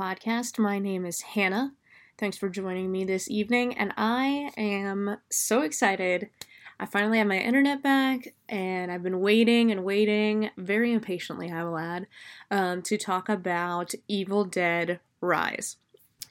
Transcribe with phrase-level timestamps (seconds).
[0.00, 0.58] podcast.
[0.58, 1.74] My name is Hannah.
[2.16, 6.30] Thanks for joining me this evening, and I am so excited.
[6.78, 11.64] I finally have my internet back, and I've been waiting and waiting, very impatiently, I
[11.64, 12.06] will add,
[12.50, 15.76] um, to talk about Evil Dead Rise.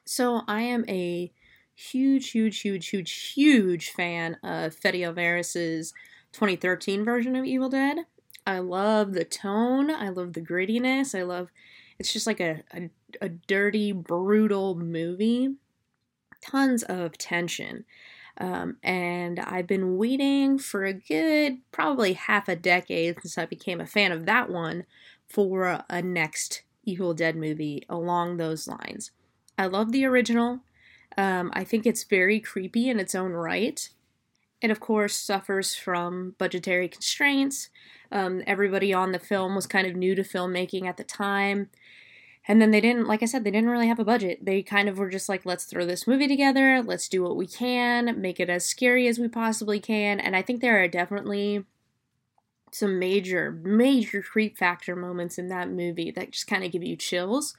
[0.03, 1.31] So, I am a
[1.75, 5.93] huge, huge, huge, huge, huge fan of Fede Alvarez's
[6.31, 7.99] 2013 version of Evil Dead.
[8.47, 11.51] I love the tone, I love the grittiness, I love
[11.99, 12.89] it's just like a, a,
[13.21, 15.55] a dirty, brutal movie.
[16.41, 17.85] Tons of tension.
[18.37, 23.81] Um, and I've been waiting for a good, probably half a decade since I became
[23.81, 24.85] a fan of that one
[25.27, 29.11] for a, next Evil Dead movie along those lines.
[29.57, 30.61] I love the original.
[31.17, 33.89] Um, I think it's very creepy in its own right.
[34.61, 37.69] It, of course, suffers from budgetary constraints.
[38.11, 41.69] Um, everybody on the film was kind of new to filmmaking at the time.
[42.47, 44.43] And then they didn't, like I said, they didn't really have a budget.
[44.43, 47.45] They kind of were just like, let's throw this movie together, let's do what we
[47.45, 50.19] can, make it as scary as we possibly can.
[50.19, 51.65] And I think there are definitely
[52.71, 56.95] some major, major creep factor moments in that movie that just kind of give you
[56.95, 57.55] chills.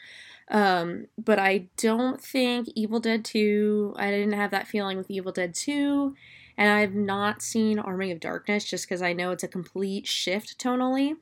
[0.51, 5.33] Um, but I don't think Evil Dead 2, I didn't have that feeling with Evil
[5.33, 6.15] Dead 2.
[6.57, 10.59] And I've not seen Army of Darkness just because I know it's a complete shift
[10.59, 11.17] tonally.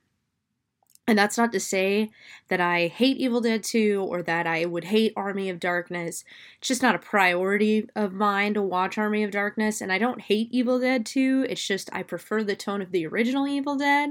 [1.09, 2.11] And that's not to say
[2.49, 6.23] that I hate Evil Dead 2 or that I would hate Army of Darkness.
[6.59, 9.81] It's just not a priority of mine to watch Army of Darkness.
[9.81, 11.47] And I don't hate Evil Dead 2.
[11.49, 14.11] It's just I prefer the tone of the original Evil Dead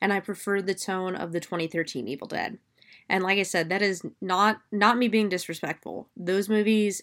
[0.00, 2.56] and I prefer the tone of the 2013 Evil Dead.
[3.10, 6.08] And like I said, that is not not me being disrespectful.
[6.16, 7.02] Those movies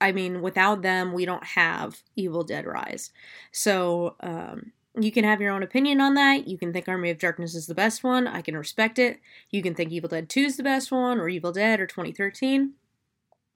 [0.00, 3.10] I mean, without them, we don't have Evil Dead Rise.
[3.52, 6.48] So, um, you can have your own opinion on that.
[6.48, 8.26] You can think Army of Darkness is the best one.
[8.26, 9.20] I can respect it.
[9.50, 12.72] You can think Evil Dead 2 is the best one, or Evil Dead, or 2013.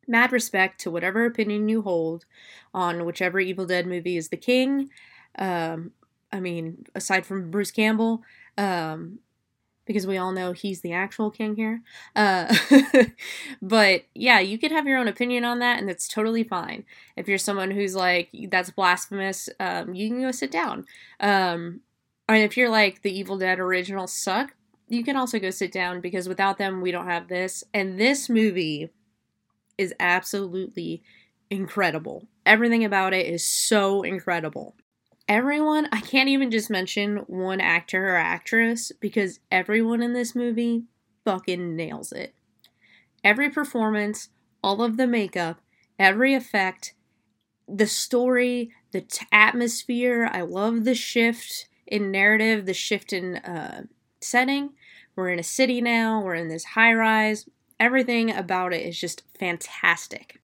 [0.06, 2.24] Mad respect to whatever opinion you hold
[2.72, 4.90] on whichever Evil Dead movie is the king.
[5.36, 5.92] Um,
[6.30, 8.22] I mean, aside from Bruce Campbell,
[8.56, 9.18] um,
[9.86, 11.82] because we all know he's the actual king here.
[12.16, 12.54] Uh,
[13.62, 16.84] but yeah, you could have your own opinion on that, and that's totally fine.
[17.16, 20.86] If you're someone who's like, that's blasphemous, um, you can go sit down.
[21.20, 21.80] Um,
[22.28, 24.54] and if you're like, the Evil Dead original suck,
[24.88, 27.64] you can also go sit down because without them, we don't have this.
[27.72, 28.90] And this movie
[29.76, 31.02] is absolutely
[31.50, 32.26] incredible.
[32.46, 34.74] Everything about it is so incredible
[35.28, 40.84] everyone, I can't even just mention one actor or actress because everyone in this movie
[41.24, 42.34] fucking nails it.
[43.22, 44.28] Every performance,
[44.62, 45.60] all of the makeup,
[45.98, 46.94] every effect,
[47.66, 50.28] the story, the t- atmosphere.
[50.30, 53.84] I love the shift in narrative, the shift in uh,
[54.20, 54.70] setting.
[55.16, 57.48] We're in a city now, we're in this high rise.
[57.80, 60.40] Everything about it is just fantastic.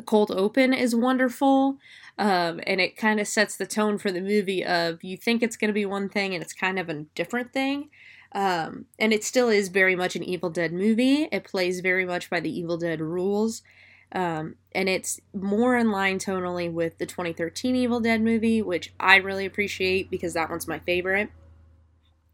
[0.00, 1.76] The cold open is wonderful.
[2.16, 5.58] Um, and it kind of sets the tone for the movie of you think it's
[5.58, 7.90] going to be one thing and it's kind of a different thing.
[8.32, 11.28] Um, and it still is very much an Evil Dead movie.
[11.30, 13.60] It plays very much by the Evil Dead rules.
[14.12, 19.16] Um, and it's more in line tonally with the 2013 Evil Dead movie, which I
[19.16, 21.28] really appreciate because that one's my favorite.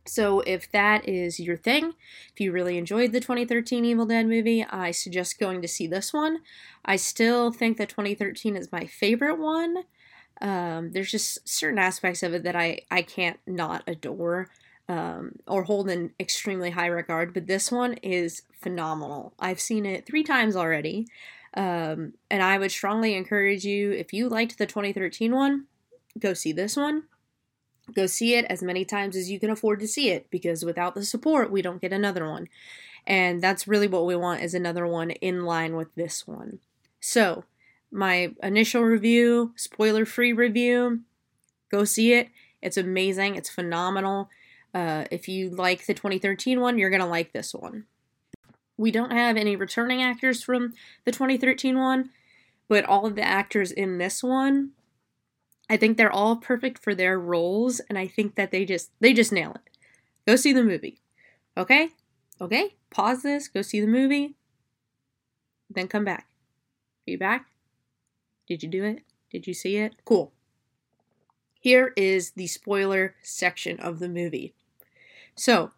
[0.08, 1.94] So, if that is your thing,
[2.32, 6.12] if you really enjoyed the 2013 Evil Dead movie, I suggest going to see this
[6.12, 6.38] one.
[6.84, 9.84] I still think that 2013 is my favorite one.
[10.40, 14.48] Um, there's just certain aspects of it that I, I can't not adore
[14.88, 19.32] um, or hold in extremely high regard, but this one is phenomenal.
[19.38, 21.06] I've seen it three times already,
[21.54, 25.66] um, and I would strongly encourage you if you liked the 2013 one,
[26.18, 27.04] go see this one
[27.94, 30.94] Go see it as many times as you can afford to see it because without
[30.94, 32.48] the support, we don't get another one.
[33.06, 36.58] And that's really what we want is another one in line with this one.
[37.00, 37.44] So,
[37.92, 41.02] my initial review, spoiler free review,
[41.70, 42.28] go see it.
[42.60, 44.28] It's amazing, it's phenomenal.
[44.74, 47.84] Uh, if you like the 2013 one, you're going to like this one.
[48.76, 50.74] We don't have any returning actors from
[51.04, 52.10] the 2013 one,
[52.68, 54.72] but all of the actors in this one
[55.68, 59.12] I think they're all perfect for their roles, and I think that they just they
[59.12, 59.76] just nail it.
[60.26, 61.00] Go see the movie.
[61.56, 61.90] Okay?
[62.40, 62.76] Okay?
[62.90, 64.36] Pause this, go see the movie,
[65.68, 66.28] then come back.
[67.06, 67.46] Are you back?
[68.46, 69.02] Did you do it?
[69.30, 69.96] Did you see it?
[70.04, 70.32] Cool.
[71.60, 74.54] Here is the spoiler section of the movie.
[75.34, 75.72] So,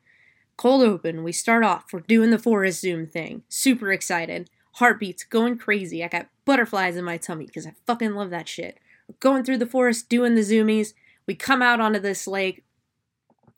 [0.57, 3.43] cold open, we start off, we're doing the forest zoom thing.
[3.49, 4.51] Super excited.
[4.75, 6.05] Heartbeats going crazy.
[6.05, 8.79] I got butterflies in my tummy because I fucking love that shit
[9.21, 10.95] going through the forest doing the zoomies.
[11.27, 12.65] We come out onto this lake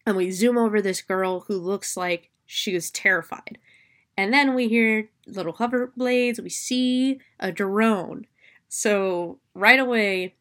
[0.07, 3.59] and we zoom over this girl who looks like she was terrified.
[4.17, 8.27] And then we hear little hover blades, we see a drone.
[8.69, 10.35] So right away,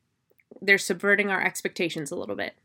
[0.62, 2.56] they're subverting our expectations a little bit.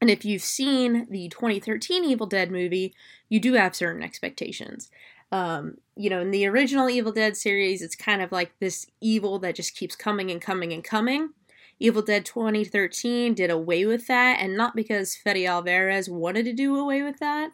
[0.00, 2.94] And if you've seen the 2013 Evil Dead movie,
[3.28, 4.90] you do have certain expectations.
[5.30, 9.38] Um, you know, in the original Evil Dead series, it's kind of like this evil
[9.40, 11.30] that just keeps coming and coming and coming.
[11.78, 16.76] Evil Dead 2013 did away with that, and not because Fede Alvarez wanted to do
[16.76, 17.50] away with that.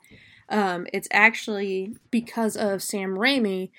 [0.48, 3.70] Um, it's actually because of Sam Raimi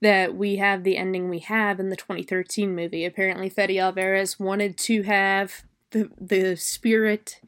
[0.00, 3.04] that we have the ending we have in the 2013 movie.
[3.04, 7.40] Apparently, Fede Alvarez wanted to have the the spirit,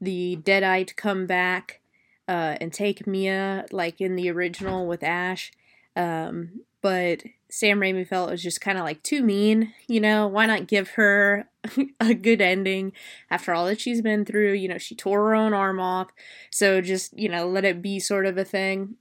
[0.00, 1.80] the Deadite, come back
[2.28, 5.52] uh, and take Mia like in the original with Ash.
[5.96, 10.26] Um, but Sam Raimi felt it was just kind of like too mean, you know.
[10.26, 11.48] Why not give her
[12.00, 12.92] a good ending
[13.30, 14.52] after all that she's been through?
[14.52, 16.08] You know, she tore her own arm off,
[16.50, 18.96] so just you know let it be sort of a thing.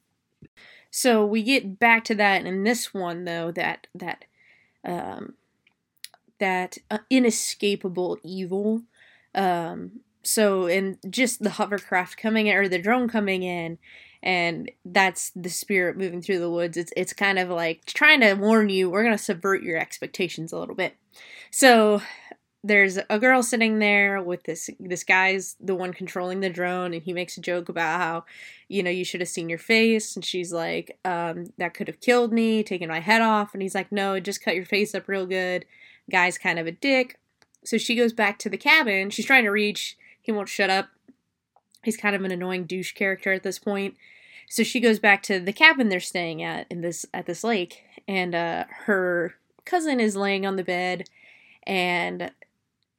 [0.90, 4.26] So we get back to that in this one though that that
[4.86, 5.34] um,
[6.40, 8.84] that uh, inescapable evil.
[9.36, 13.78] Um, so and just the hovercraft coming in or the drone coming in
[14.24, 16.78] and that's the spirit moving through the woods.
[16.78, 20.60] It's it's kind of like trying to warn you we're to subvert your expectations a
[20.60, 20.96] little bit.
[21.52, 22.02] So
[22.64, 27.04] there's a girl sitting there with this this guy's the one controlling the drone and
[27.04, 28.26] he makes a joke about how
[28.68, 32.00] you know you should have seen your face and she's like um, that could have
[32.00, 33.54] killed me taken my head off.
[33.54, 35.66] And he's like no just cut your face up real good.
[36.10, 37.20] Guy's kind of a dick.
[37.64, 39.10] So she goes back to the cabin.
[39.10, 39.98] She's trying to reach.
[40.22, 40.90] He won't shut up
[41.88, 43.96] he's kind of an annoying douche character at this point
[44.50, 47.84] so she goes back to the cabin they're staying at in this at this lake
[48.08, 51.06] and uh, her cousin is laying on the bed
[51.64, 52.32] and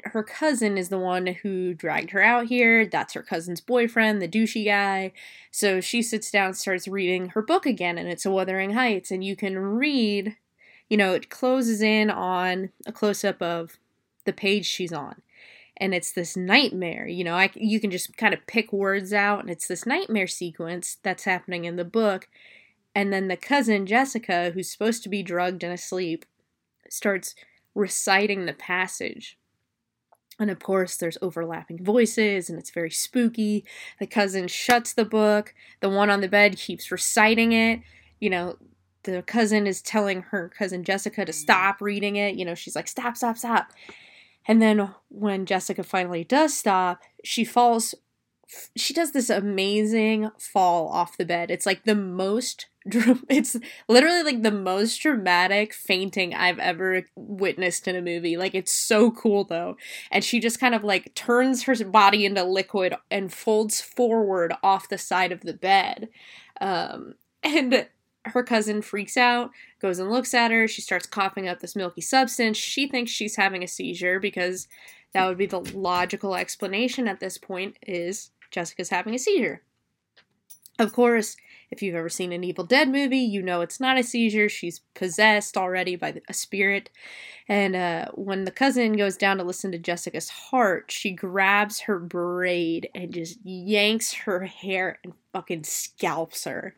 [0.04, 2.86] her cousin is the one who dragged her out here.
[2.86, 5.12] That's her cousin's boyfriend, the douchey guy.
[5.50, 9.10] So she sits down, starts reading her book again, and it's a Wuthering Heights.
[9.10, 10.36] And you can read,
[10.88, 13.78] you know, it closes in on a close up of
[14.24, 15.22] the page she's on.
[15.78, 17.34] And it's this nightmare, you know.
[17.34, 21.24] I you can just kind of pick words out, and it's this nightmare sequence that's
[21.24, 22.28] happening in the book.
[22.94, 26.24] And then the cousin Jessica, who's supposed to be drugged and asleep,
[26.88, 27.36] starts
[27.74, 29.38] reciting the passage
[30.38, 33.64] and of course, there's overlapping voices and it's very spooky.
[33.98, 35.54] The cousin shuts the book.
[35.80, 37.80] The one on the bed keeps reciting it.
[38.20, 38.56] You know,
[39.02, 41.34] the cousin is telling her cousin Jessica to mm.
[41.34, 42.36] stop reading it.
[42.36, 43.72] You know, she's like, stop, stop, stop.
[44.48, 47.94] And then when Jessica finally does stop, she falls.
[48.74, 51.50] She does this amazing fall off the bed.
[51.50, 52.66] It's like the most
[53.28, 53.56] it's
[53.88, 58.36] literally like the most dramatic fainting I've ever witnessed in a movie.
[58.36, 59.76] Like it's so cool though.
[60.10, 64.88] And she just kind of like turns her body into liquid and folds forward off
[64.88, 66.08] the side of the bed.
[66.60, 67.86] Um, and
[68.28, 70.68] her cousin freaks out, goes and looks at her.
[70.68, 72.56] She starts coughing up this milky substance.
[72.56, 74.68] She thinks she's having a seizure because
[75.12, 79.62] that would be the logical explanation at this point is Jessica's having a seizure.
[80.78, 81.36] Of course,
[81.70, 84.48] if you've ever seen an Evil Dead movie, you know it's not a seizure.
[84.48, 86.90] She's possessed already by a spirit.
[87.48, 91.98] And uh, when the cousin goes down to listen to Jessica's heart, she grabs her
[91.98, 96.74] braid and just yanks her hair and fucking scalps her.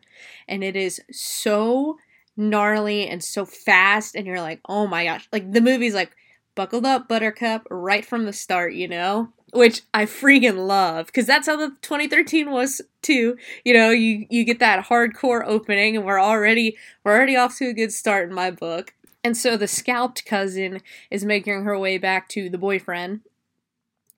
[0.47, 1.97] And it is so
[2.37, 4.15] gnarly and so fast.
[4.15, 5.27] And you're like, oh my gosh.
[5.31, 6.11] Like the movie's like,
[6.55, 9.29] buckled up, Buttercup, right from the start, you know?
[9.51, 13.37] Which I freaking love because that's how the 2013 was too.
[13.63, 17.69] You know, you you get that hardcore opening, and we're already we're already off to
[17.69, 18.93] a good start in my book.
[19.23, 20.81] And so the scalped cousin
[21.11, 23.21] is making her way back to the boyfriend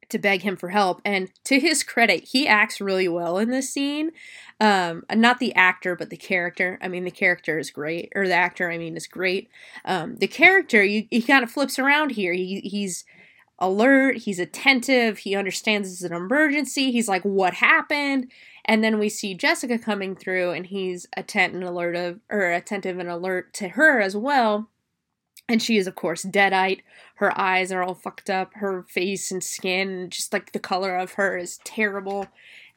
[0.09, 1.01] to beg him for help.
[1.03, 4.11] And to his credit, he acts really well in this scene.
[4.59, 6.77] Um, not the actor, but the character.
[6.81, 9.49] I mean, the character is great, or the actor, I mean, is great.
[9.83, 12.33] Um, the character, you, he kind of flips around here.
[12.33, 13.03] He, he's
[13.63, 16.91] alert, he's attentive, he understands it's an emergency.
[16.91, 18.31] He's like, "What happened?"
[18.65, 22.99] And then we see Jessica coming through, and he's attentive and alert of, or attentive
[22.99, 24.69] and alert to her as well.
[25.49, 26.81] And she is, of course, deadite.
[27.15, 28.53] Her eyes are all fucked up.
[28.55, 32.27] Her face and skin, just like the color of her, is terrible.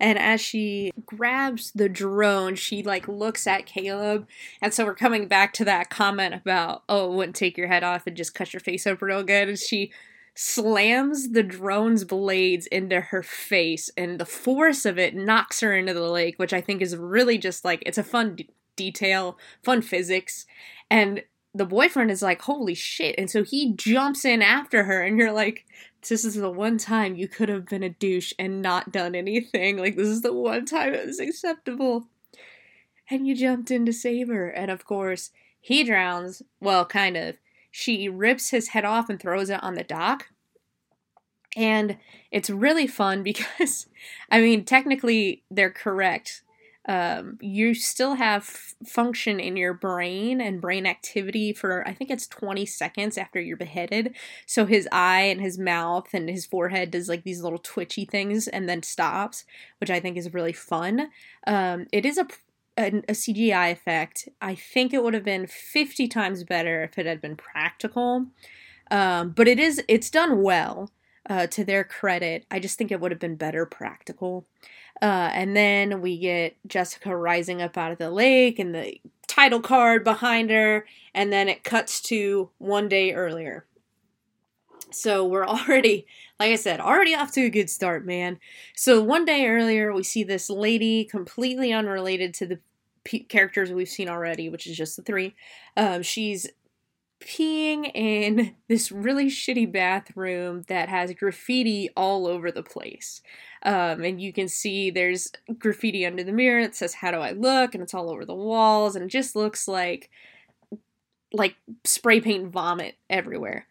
[0.01, 4.27] And as she grabs the drone, she like looks at Caleb.
[4.61, 7.85] And so we're coming back to that comment about, oh, it wouldn't take your head
[7.85, 9.49] off and just cut your face up real good.
[9.49, 9.93] And she
[10.37, 15.95] slams the drone's blades into her face, and the force of it knocks her into
[15.95, 19.83] the lake, which I think is really just like it's a fun d- detail, fun
[19.83, 20.47] physics.
[20.91, 21.23] And
[21.55, 23.15] the boyfriend is like, holy shit.
[23.17, 25.65] And so he jumps in after her, and you're like,
[26.09, 29.79] this is the one time you could have been a douche and not done anything.
[29.79, 32.09] Like, this is the one time it was acceptable.
[33.11, 34.49] and you jumped in to save her.
[34.49, 36.43] And of course, he drowns.
[36.61, 37.37] Well, kind of.
[37.79, 40.31] She rips his head off and throws it on the dock.
[41.55, 41.99] And
[42.31, 43.87] it's really fun because,
[44.31, 46.43] I mean, technically they're correct
[46.89, 48.45] um, you still have
[48.87, 53.57] function in your brain and brain activity for I think it's 20 seconds after you're
[53.57, 54.15] beheaded.
[54.47, 58.47] So his eye and his mouth and his forehead does like these little twitchy things
[58.47, 59.45] and then stops,
[59.81, 61.09] which I think is really fun.
[61.47, 62.29] Um, it is a
[62.77, 64.29] a, a CGI effect.
[64.41, 68.27] I think it would have been 50 times better if it had been practical.
[68.91, 70.91] Um, but it is it's done well
[71.29, 72.47] uh, to their credit.
[72.51, 74.47] I just think it would have been better practical.
[75.03, 79.61] Uh, and then we get Jessica rising up out of the lake and the title
[79.61, 83.67] card behind her, and then it cuts to one day earlier.
[84.91, 86.07] So we're already,
[86.39, 88.39] like I said, already off to a good start, man.
[88.75, 92.61] So one day earlier, we see this lady completely unrelated to the
[93.05, 95.35] p- characters we've seen already, which is just the three.
[95.77, 96.49] Um, she's
[97.21, 103.23] peeing in this really shitty bathroom that has graffiti all over the place.
[103.63, 107.33] Um, and you can see there's graffiti under the mirror that says, How do I
[107.33, 107.75] look?
[107.75, 110.11] And it's all over the walls, and it just looks like
[111.33, 113.67] like spray paint vomit everywhere.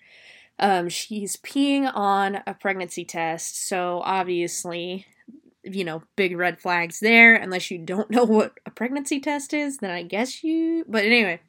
[0.60, 5.06] Um, she's peeing on a pregnancy test, so obviously,
[5.64, 7.36] you know, big red flags there.
[7.36, 10.86] Unless you don't know what a pregnancy test is, then I guess you.
[10.88, 11.42] But anyway,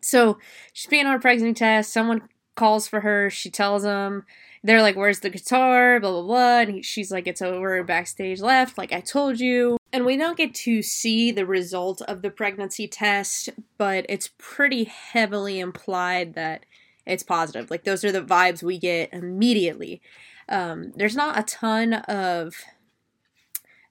[0.00, 0.38] so
[0.72, 1.92] she's peeing on a pregnancy test.
[1.92, 3.30] Someone calls for her.
[3.30, 4.24] She tells them
[4.64, 6.60] they're like, "Where's the guitar?" Blah blah blah.
[6.60, 9.76] And he, she's like, "It's over backstage left." Like I told you.
[9.92, 14.84] And we don't get to see the result of the pregnancy test, but it's pretty
[14.84, 16.64] heavily implied that
[17.06, 17.70] it's positive.
[17.70, 20.00] Like those are the vibes we get immediately.
[20.48, 22.54] Um, there's not a ton of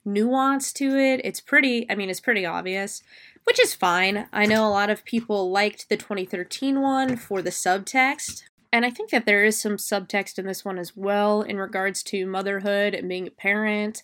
[0.04, 1.22] nuance to it.
[1.24, 1.86] It's pretty.
[1.90, 3.02] I mean, it's pretty obvious
[3.44, 4.28] which is fine.
[4.32, 8.90] I know a lot of people liked the 2013 one for the subtext, and I
[8.90, 12.94] think that there is some subtext in this one as well in regards to motherhood
[12.94, 14.04] and being a parent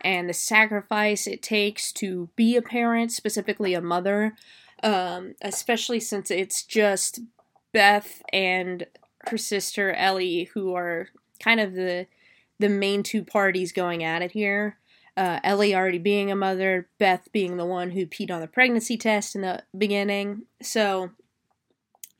[0.00, 4.34] and the sacrifice it takes to be a parent, specifically a mother,
[4.82, 7.20] um, especially since it's just
[7.72, 8.86] Beth and
[9.28, 11.08] her sister Ellie who are
[11.40, 12.06] kind of the
[12.58, 14.78] the main two parties going at it here.
[15.16, 18.96] Uh, Ellie already being a mother, Beth being the one who peed on the pregnancy
[18.96, 20.42] test in the beginning.
[20.62, 21.10] So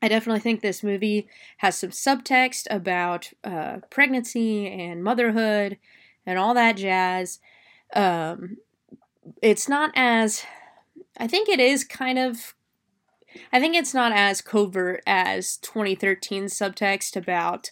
[0.01, 1.27] I definitely think this movie
[1.57, 5.77] has some subtext about uh, pregnancy and motherhood
[6.25, 7.39] and all that jazz.
[7.93, 8.57] Um,
[9.41, 10.45] it's not as,
[11.17, 12.53] I think it is kind of,
[13.51, 17.71] I think it's not as covert as 2013 subtext about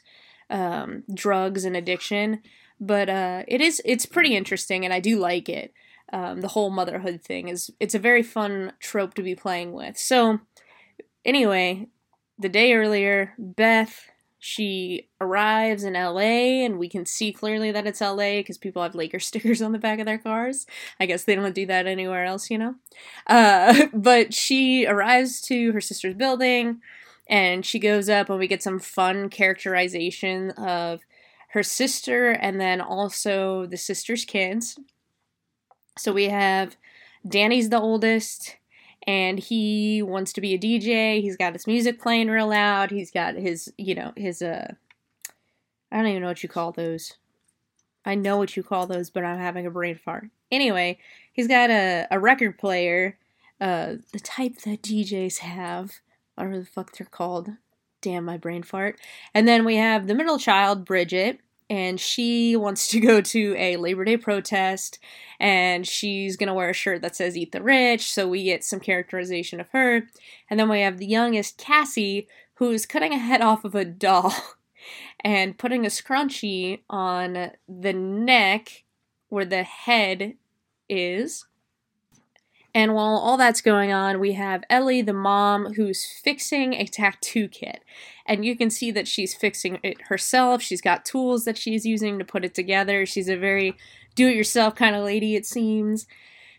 [0.49, 2.41] um, drugs and addiction,
[2.79, 5.73] but uh, it is, it's pretty interesting and I do like it.
[6.13, 9.97] Um, the whole motherhood thing is, it's a very fun trope to be playing with.
[9.97, 10.39] So,
[11.25, 11.87] anyway,
[12.39, 14.09] the day earlier, Beth
[14.39, 18.95] she arrives in LA and we can see clearly that it's LA because people have
[18.95, 20.65] Laker stickers on the back of their cars.
[20.99, 22.75] I guess they don't do that anywhere else, you know.
[23.25, 26.81] Uh, but she arrives to her sister's building
[27.29, 31.01] and she goes up and we get some fun characterization of
[31.49, 34.77] her sister and then also the sister's kids.
[35.97, 36.75] So we have
[37.27, 38.57] Danny's the oldest
[39.07, 41.21] and he wants to be a DJ.
[41.21, 42.91] He's got his music playing real loud.
[42.91, 44.73] He's got his, you know, his uh
[45.91, 47.13] I don't even know what you call those.
[48.05, 50.29] I know what you call those, but I'm having a brain fart.
[50.51, 50.99] Anyway,
[51.31, 53.17] he's got a, a record player,
[53.61, 55.93] uh the type that DJs have,
[56.35, 57.51] whatever the fuck they're called.
[58.01, 58.99] Damn my brain fart.
[59.33, 63.77] And then we have the middle child, Bridget, and she wants to go to a
[63.77, 64.99] Labor Day protest
[65.39, 68.11] and she's going to wear a shirt that says Eat the Rich.
[68.11, 70.07] So we get some characterization of her.
[70.49, 74.33] And then we have the youngest, Cassie, who's cutting a head off of a doll
[75.23, 78.83] and putting a scrunchie on the neck
[79.29, 80.35] where the head
[80.89, 81.45] is.
[82.77, 87.47] And while all that's going on, we have Ellie, the mom, who's fixing a tattoo
[87.47, 87.83] kit.
[88.23, 90.61] And you can see that she's fixing it herself.
[90.61, 93.03] She's got tools that she's using to put it together.
[93.07, 93.75] She's a very
[94.13, 96.05] do it yourself kind of lady, it seems.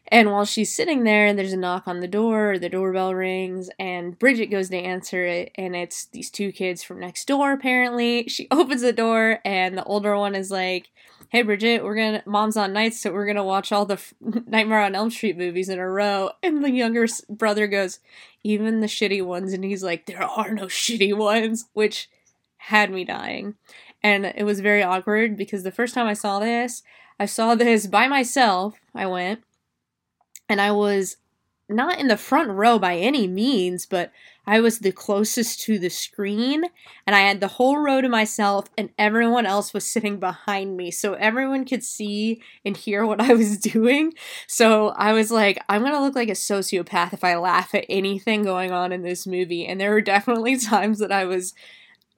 [0.09, 4.19] And while she's sitting there, there's a knock on the door, the doorbell rings, and
[4.19, 8.27] Bridget goes to answer it, and it's these two kids from next door, apparently.
[8.27, 10.89] She opens the door, and the older one is like,
[11.31, 14.81] hey Bridget, we're gonna mom's on nights, so we're gonna watch all the F- Nightmare
[14.81, 16.31] on Elm Street movies in a row.
[16.43, 18.01] And the younger brother goes,
[18.43, 22.09] even the shitty ones, and he's like, there are no shitty ones, which
[22.57, 23.57] had me dying.
[24.03, 26.83] And it was very awkward because the first time I saw this,
[27.19, 28.75] I saw this by myself.
[28.95, 29.43] I went,
[30.49, 31.17] and I was
[31.69, 34.13] not in the front row by any means, but
[34.49, 36.65] I was the closest to the screen
[37.07, 40.91] and I had the whole row to myself and everyone else was sitting behind me
[40.91, 44.15] so everyone could see and hear what I was doing.
[44.47, 47.85] So I was like, I'm going to look like a sociopath if I laugh at
[47.91, 49.67] anything going on in this movie.
[49.67, 51.53] And there were definitely times that I was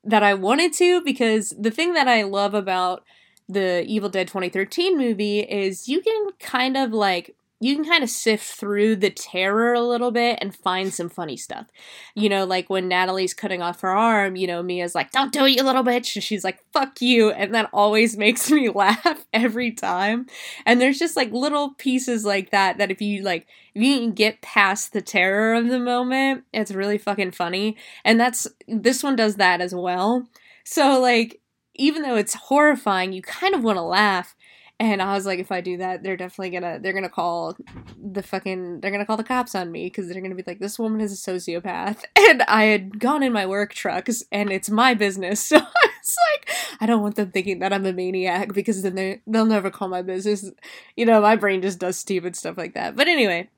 [0.05, 3.03] that I wanted to because the thing that I love about
[3.49, 8.09] the Evil Dead 2013 movie is you can kind of like you can kind of
[8.09, 11.67] sift through the terror a little bit and find some funny stuff.
[12.15, 15.45] You know, like when Natalie's cutting off her arm, you know, Mia's like, Don't do
[15.45, 16.17] it, you little bitch.
[16.17, 17.31] And she's like, Fuck you.
[17.31, 20.27] And that always makes me laugh every time.
[20.65, 24.13] And there's just like little pieces like that that if you like, if you can
[24.13, 27.77] get past the terror of the moment, it's really fucking funny.
[28.05, 30.27] And that's, this one does that as well.
[30.65, 31.41] So, like,
[31.75, 34.35] even though it's horrifying, you kind of want to laugh
[34.81, 37.55] and I was like, if I do that, they're definitely gonna they're gonna call
[38.03, 40.79] the fucking they're gonna call the cops on me because they're gonna be like, this
[40.79, 42.05] woman is a sociopath.
[42.31, 46.17] And I had gone in my work trucks, and it's my business, so I was
[46.33, 49.71] like, I don't want them thinking that I'm a maniac because then they they'll never
[49.71, 50.51] call my business.
[50.97, 52.97] You know, my brain just does stupid stuff like that.
[52.97, 53.51] But anyway,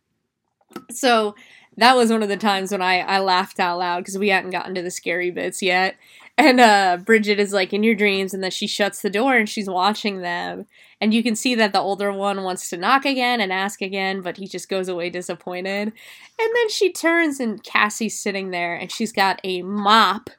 [0.90, 1.36] so
[1.76, 4.50] that was one of the times when I I laughed out loud because we hadn't
[4.50, 5.96] gotten to the scary bits yet.
[6.38, 9.48] And uh, Bridget is like in your dreams, and then she shuts the door and
[9.48, 10.66] she's watching them.
[11.00, 14.22] And you can see that the older one wants to knock again and ask again,
[14.22, 15.88] but he just goes away disappointed.
[16.38, 20.30] And then she turns, and Cassie's sitting there, and she's got a mop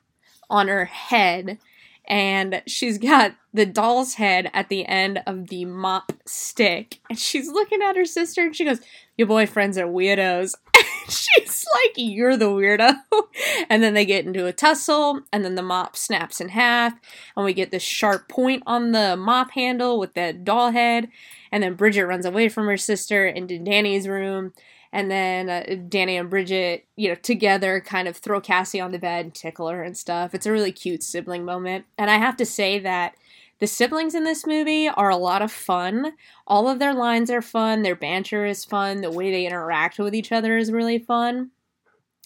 [0.49, 1.59] on her head,
[2.07, 6.99] and she's got the doll's head at the end of the mop stick.
[7.09, 8.79] And she's looking at her sister, and she goes,
[9.17, 10.55] Your boyfriends are weirdos.
[11.09, 12.95] she's like, You're the weirdo.
[13.69, 16.93] and then they get into a tussle, and then the mop snaps in half,
[17.35, 21.09] and we get this sharp point on the mop handle with the doll head.
[21.51, 24.53] And then Bridget runs away from her sister into Danny's room.
[24.91, 28.99] And then uh, Danny and Bridget, you know, together kind of throw Cassie on the
[28.99, 30.35] bed and tickle her and stuff.
[30.35, 31.85] It's a really cute sibling moment.
[31.97, 33.15] And I have to say that
[33.59, 36.13] the siblings in this movie are a lot of fun.
[36.45, 40.13] All of their lines are fun, their banter is fun, the way they interact with
[40.13, 41.51] each other is really fun.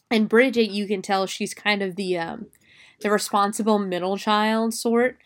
[0.10, 2.48] And Bridget, you can tell she's kind of the um,
[3.02, 5.18] the responsible middle child sort.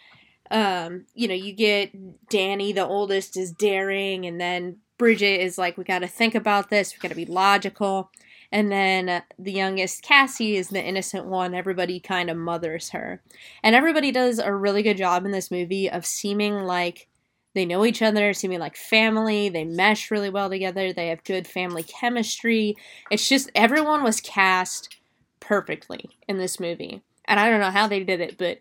[0.49, 5.77] Um, you know, you get Danny, the oldest, is daring, and then Bridget is like,
[5.77, 8.11] we got to think about this, we got to be logical.
[8.51, 11.53] And then the youngest, Cassie, is the innocent one.
[11.53, 13.21] Everybody kind of mothers her.
[13.63, 17.07] And everybody does a really good job in this movie of seeming like
[17.53, 19.49] they know each other, seeming like family.
[19.49, 20.91] They mesh really well together.
[20.91, 22.75] They have good family chemistry.
[23.09, 24.97] It's just everyone was cast
[25.39, 27.01] perfectly in this movie.
[27.25, 28.59] And I don't know how they did it, but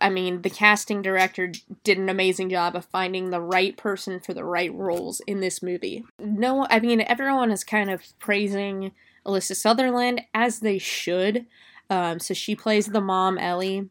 [0.00, 1.50] I mean, the casting director
[1.82, 5.62] did an amazing job of finding the right person for the right roles in this
[5.62, 6.04] movie.
[6.18, 8.92] No, I mean, everyone is kind of praising
[9.26, 11.46] Alyssa Sutherland, as they should.
[11.90, 13.88] Um, so she plays the mom, Ellie,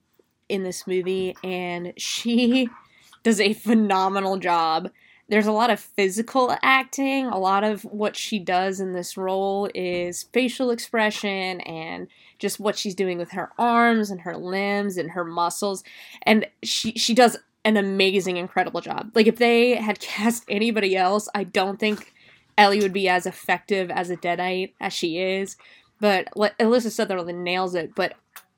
[0.50, 2.70] in this movie, and she
[3.24, 4.89] does a phenomenal job.
[5.30, 7.28] There's a lot of physical acting.
[7.28, 12.78] A lot of what she does in this role is facial expression and just what
[12.78, 15.86] she's doing with her arms and her limbs and her muscles.
[16.24, 19.12] And she she does an amazing, incredible job.
[19.15, 22.13] Like if they had cast anybody else, I don't think
[22.57, 25.57] Ellie would be as effective as a Deadite as she is.
[25.99, 27.93] But Alyssa Sutherland nails it.
[27.95, 28.15] But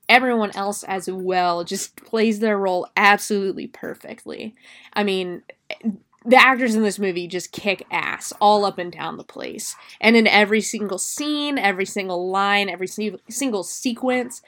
[0.09, 4.53] everyone else as well just plays their role absolutely perfectly.
[4.93, 5.43] I mean,
[6.25, 9.75] the actors in this movie just kick ass all up and down the place.
[9.99, 14.41] And in every single scene, every single line, every single sequence,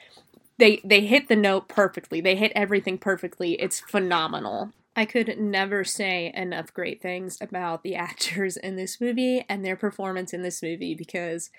[0.58, 2.20] they they hit the note perfectly.
[2.20, 3.60] They hit everything perfectly.
[3.60, 4.72] It's phenomenal.
[4.98, 9.76] I could never say enough great things about the actors in this movie and their
[9.76, 11.50] performance in this movie because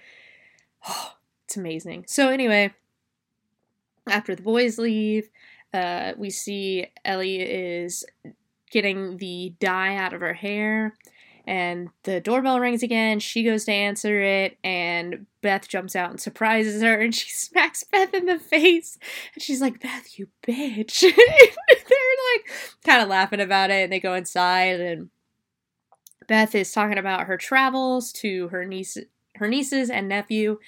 [0.88, 1.14] oh,
[1.46, 2.06] it's amazing.
[2.08, 2.74] So, anyway,
[4.10, 5.30] after the boys leave,
[5.74, 8.04] uh, we see Ellie is
[8.72, 10.96] getting the dye out of her hair
[11.48, 13.22] and the doorbell rings again.
[13.22, 17.86] She goes to answer it, and Beth jumps out and surprises her, and she smacks
[17.86, 19.00] Beth in the face.
[19.34, 21.00] And she's like, Beth, you bitch.
[21.02, 21.14] They're
[22.36, 22.52] like
[22.84, 25.10] kind of laughing about it, and they go inside, and
[26.28, 28.98] Beth is talking about her travels to her niece,
[29.36, 30.60] her nieces and nephew,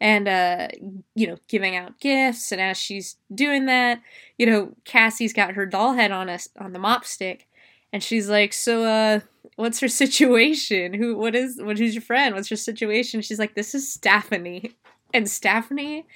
[0.00, 0.68] and uh,
[1.16, 2.52] you know, giving out gifts.
[2.52, 4.00] And as she's doing that,
[4.38, 7.48] you know, Cassie's got her doll head on us on the mop stick,
[7.92, 9.20] and she's like, "So, uh,
[9.56, 10.94] what's her situation?
[10.94, 12.34] Who, what is, what is your friend?
[12.34, 14.76] What's your situation?" She's like, "This is Stephanie,"
[15.14, 16.06] and Stephanie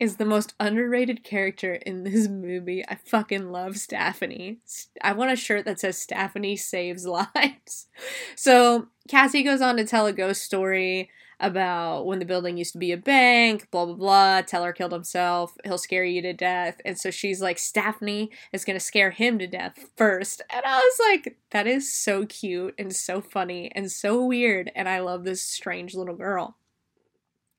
[0.00, 2.84] is the most underrated character in this movie.
[2.88, 4.58] I fucking love Stephanie.
[5.02, 7.86] I want a shirt that says Stephanie saves lives.
[8.34, 12.78] So Cassie goes on to tell a ghost story about when the building used to
[12.78, 14.42] be a bank, blah, blah, blah.
[14.42, 15.56] Teller killed himself.
[15.64, 16.80] He'll scare you to death.
[16.84, 20.42] And so she's like, Stephanie is going to scare him to death first.
[20.50, 24.70] And I was like, that is so cute and so funny and so weird.
[24.74, 26.56] And I love this strange little girl.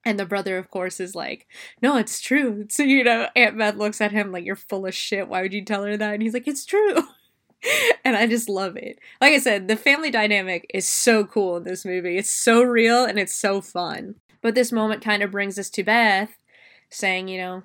[0.07, 1.47] And the brother, of course, is like,
[1.81, 2.67] no, it's true.
[2.69, 5.27] So, you know, Aunt Beth looks at him like, you're full of shit.
[5.27, 6.13] Why would you tell her that?
[6.13, 7.03] And he's like, it's true.
[8.05, 8.99] and I just love it.
[9.21, 12.17] Like I said, the family dynamic is so cool in this movie.
[12.17, 14.15] It's so real and it's so fun.
[14.41, 16.37] But this moment kind of brings us to Beth
[16.89, 17.63] saying, you know,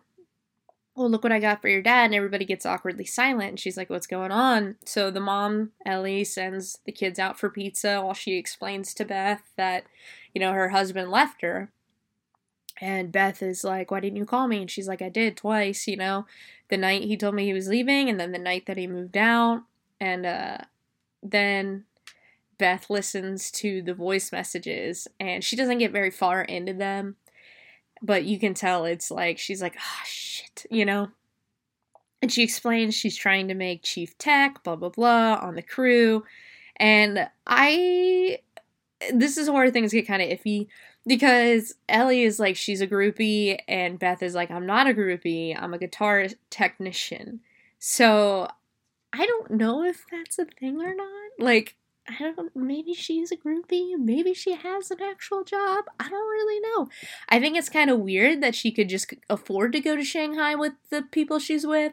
[0.96, 2.06] well, look what I got for your dad.
[2.06, 3.50] And everybody gets awkwardly silent.
[3.50, 4.76] And she's like, what's going on?
[4.84, 9.42] So the mom, Ellie, sends the kids out for pizza while she explains to Beth
[9.56, 9.84] that,
[10.34, 11.70] you know, her husband left her.
[12.82, 14.62] And Beth is like, Why didn't you call me?
[14.62, 16.24] And she's like, I did twice, you know,
[16.70, 19.18] the night he told me he was leaving, and then the night that he moved
[19.18, 19.64] out
[20.00, 20.58] and uh,
[21.22, 21.84] then
[22.58, 27.16] Beth listens to the voice messages and she doesn't get very far into them,
[28.02, 31.08] but you can tell it's like she's like, oh shit, you know?
[32.22, 36.24] And she explains she's trying to make chief tech, blah, blah, blah, on the crew.
[36.76, 38.40] And I,
[39.12, 40.66] this is where things get kind of iffy
[41.06, 45.56] because Ellie is like, she's a groupie, and Beth is like, I'm not a groupie,
[45.58, 47.40] I'm a guitar technician.
[47.78, 48.48] So
[49.12, 51.30] I don't know if that's a thing or not.
[51.38, 51.76] Like,
[52.08, 55.84] I don't maybe she's a groupie, maybe she has an actual job.
[55.98, 56.88] I don't really know.
[57.28, 60.54] I think it's kind of weird that she could just afford to go to Shanghai
[60.54, 61.92] with the people she's with.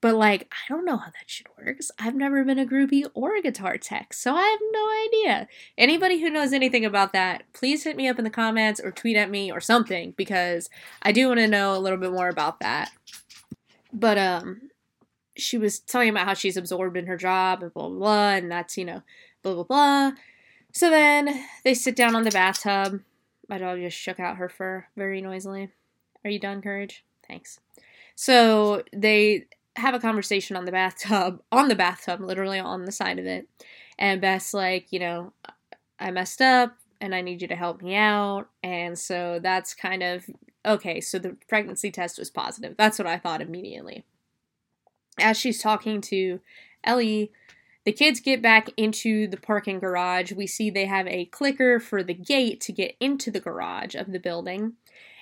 [0.00, 1.90] But like, I don't know how that shit works.
[1.98, 5.48] I've never been a groupie or a guitar tech, so I have no idea.
[5.78, 9.16] Anybody who knows anything about that, please hit me up in the comments or tweet
[9.16, 10.68] at me or something because
[11.02, 12.92] I do want to know a little bit more about that.
[13.94, 14.70] But um
[15.36, 18.50] she was talking about how she's absorbed in her job and blah blah blah, and
[18.50, 19.02] that's you know
[19.42, 20.12] blah blah blah.
[20.72, 23.00] So then they sit down on the bathtub.
[23.48, 25.70] My dog just shook out her fur very noisily.
[26.24, 27.04] Are you done, Courage?
[27.28, 27.60] Thanks.
[28.16, 33.18] So they have a conversation on the bathtub, on the bathtub, literally on the side
[33.18, 33.48] of it.
[33.98, 35.32] And Beth's like, you know,
[36.00, 38.48] I messed up and I need you to help me out.
[38.62, 40.24] And so that's kind of
[40.64, 41.00] okay.
[41.00, 42.74] So the pregnancy test was positive.
[42.76, 44.04] That's what I thought immediately
[45.18, 46.40] as she's talking to
[46.82, 47.30] Ellie,
[47.84, 50.32] the kids get back into the parking garage.
[50.32, 54.10] We see they have a clicker for the gate to get into the garage of
[54.10, 54.74] the building.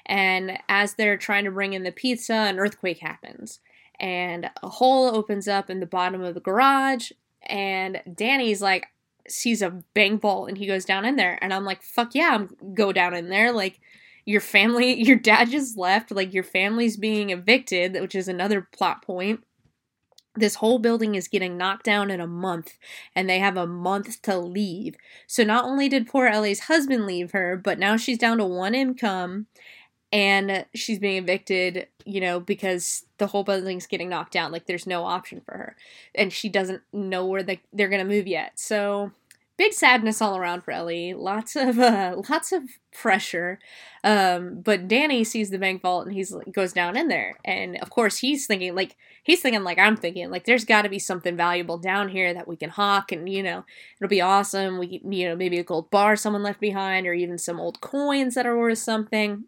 [0.06, 3.60] And as they're trying to bring in the pizza, an earthquake happens.
[3.98, 7.10] And a hole opens up in the bottom of the garage.
[7.42, 8.86] And Danny's like,
[9.28, 11.38] sees a bang bolt and he goes down in there.
[11.42, 13.52] And I'm like, fuck yeah, I'm go down in there.
[13.52, 13.80] Like,
[14.24, 16.12] your family, your dad just left.
[16.12, 19.44] Like, your family's being evicted, which is another plot point
[20.34, 22.78] this whole building is getting knocked down in a month
[23.14, 24.96] and they have a month to leave.
[25.26, 28.74] So not only did poor Ellie's husband leave her, but now she's down to one
[28.74, 29.46] income
[30.12, 34.52] and she's being evicted, you know, because the whole building's getting knocked down.
[34.52, 35.76] Like there's no option for her.
[36.14, 38.52] And she doesn't know where they, they're going to move yet.
[38.58, 39.12] So
[39.62, 41.14] big sadness all around for Ellie.
[41.14, 43.60] Lots of uh, lots of pressure.
[44.02, 47.88] Um, but Danny sees the bank vault and he's goes down in there, and of
[47.88, 51.36] course he's thinking like he's thinking like I'm thinking like there's got to be something
[51.36, 53.64] valuable down here that we can hawk, and you know
[54.00, 54.78] it'll be awesome.
[54.78, 58.34] We you know maybe a gold bar someone left behind, or even some old coins
[58.34, 59.44] that are worth something.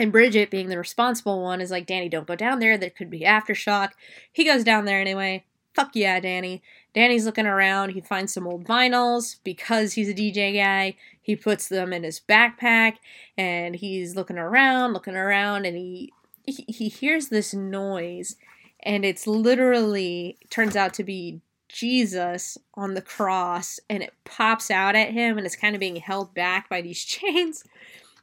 [0.00, 2.78] And Bridget, being the responsible one, is like, Danny, don't go down there.
[2.78, 3.90] There could be aftershock.
[4.30, 5.44] He goes down there anyway.
[5.74, 6.62] Fuck yeah, Danny.
[6.94, 7.90] Danny's looking around.
[7.90, 10.96] He finds some old vinyls because he's a DJ guy.
[11.20, 12.94] He puts them in his backpack
[13.36, 16.12] and he's looking around, looking around, and he
[16.48, 18.36] he, he hears this noise,
[18.80, 24.96] and it's literally turns out to be Jesus on the cross, and it pops out
[24.96, 27.64] at him, and it's kind of being held back by these chains.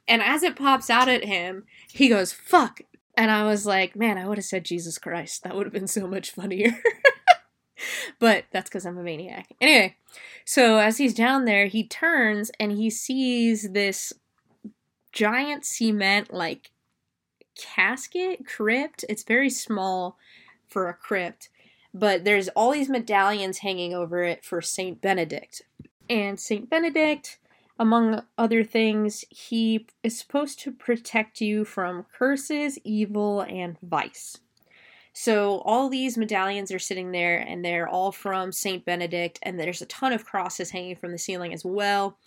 [0.08, 2.80] And as it pops out at him, he goes, "Fuck!"
[3.16, 5.44] And I was like, "Man, I would have said Jesus Christ.
[5.44, 6.82] That would have been so much funnier."
[8.18, 9.48] but that's because I'm a maniac.
[9.60, 9.96] Anyway,
[10.44, 14.12] so as he's down there, he turns and he sees this
[15.12, 16.70] giant cement like
[17.56, 19.04] casket crypt.
[19.08, 20.18] It's very small
[20.68, 21.48] for a crypt,
[21.94, 25.62] but there's all these medallions hanging over it for Saint Benedict.
[26.08, 27.38] And Saint Benedict,
[27.78, 34.38] among other things, he is supposed to protect you from curses, evil, and vice.
[35.18, 39.80] So all these medallions are sitting there and they're all from Saint Benedict and there's
[39.80, 42.18] a ton of crosses hanging from the ceiling as well.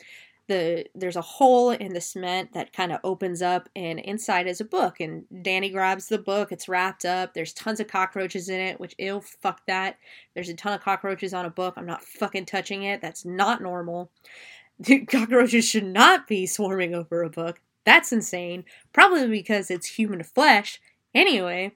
[0.48, 4.60] The there's a hole in the cement that kind of opens up and inside is
[4.60, 7.36] a book and Danny grabs the book, it's wrapped up.
[7.36, 10.00] There's tons of cockroaches in it, which ew fuck that.
[10.34, 11.76] There's a ton of cockroaches on a book.
[11.78, 13.02] I'm not fucking touching it.
[13.02, 14.10] That's not normal.
[14.80, 17.62] the cockroaches should not be swarming over a book.
[17.86, 18.66] That's insane.
[18.94, 20.82] Probably because it's human flesh.
[21.14, 21.74] Anyway,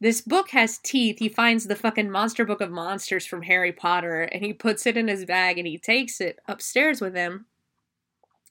[0.00, 1.18] this book has teeth.
[1.18, 4.96] He finds the fucking monster book of monsters from Harry Potter and he puts it
[4.96, 7.46] in his bag and he takes it upstairs with him.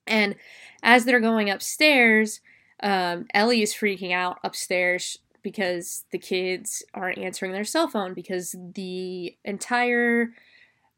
[0.07, 0.35] And
[0.81, 2.41] as they're going upstairs,
[2.81, 8.55] um, Ellie is freaking out upstairs because the kids aren't answering their cell phone because
[8.73, 10.29] the entire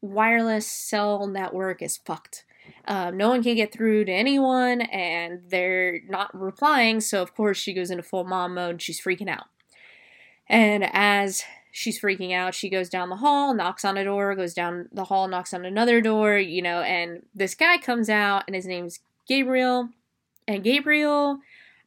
[0.00, 2.44] wireless cell network is fucked.
[2.86, 7.58] Um, no one can get through to anyone and they're not replying, so of course
[7.58, 8.80] she goes into full mom mode.
[8.80, 9.46] She's freaking out.
[10.48, 14.54] And as she's freaking out, she goes down the hall, knocks on a door, goes
[14.54, 18.56] down the hall, knocks on another door, you know, and this guy comes out and
[18.56, 19.90] his name's Gabriel.
[20.46, 21.40] And Gabriel,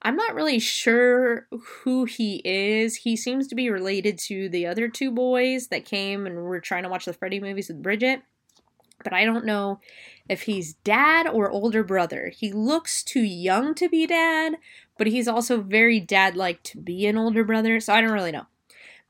[0.04, 2.98] I'm not really sure who he is.
[2.98, 6.84] He seems to be related to the other two boys that came and were trying
[6.84, 8.22] to watch the Freddy movies with Bridget.
[9.04, 9.80] But I don't know
[10.30, 12.32] if he's dad or older brother.
[12.36, 14.58] He looks too young to be dad,
[15.00, 18.32] but he's also very dad like to be an older brother, so I don't really
[18.32, 18.46] know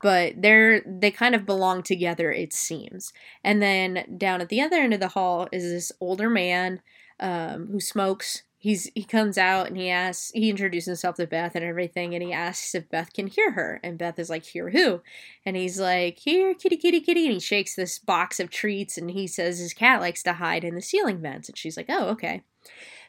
[0.02, 3.12] but they're they kind of belong together it seems.
[3.42, 6.82] And then down at the other end of the hall is this older man
[7.20, 8.42] um, who smokes.
[8.58, 12.22] He's he comes out and he asks he introduces himself to beth and everything and
[12.22, 13.80] he asks if beth can hear her.
[13.82, 15.02] And beth is like hear who?
[15.46, 17.24] And he's like here kitty kitty kitty.
[17.26, 20.64] And he shakes this box of treats and he says his cat likes to hide
[20.64, 21.48] in the ceiling vents.
[21.48, 22.42] And she's like oh okay.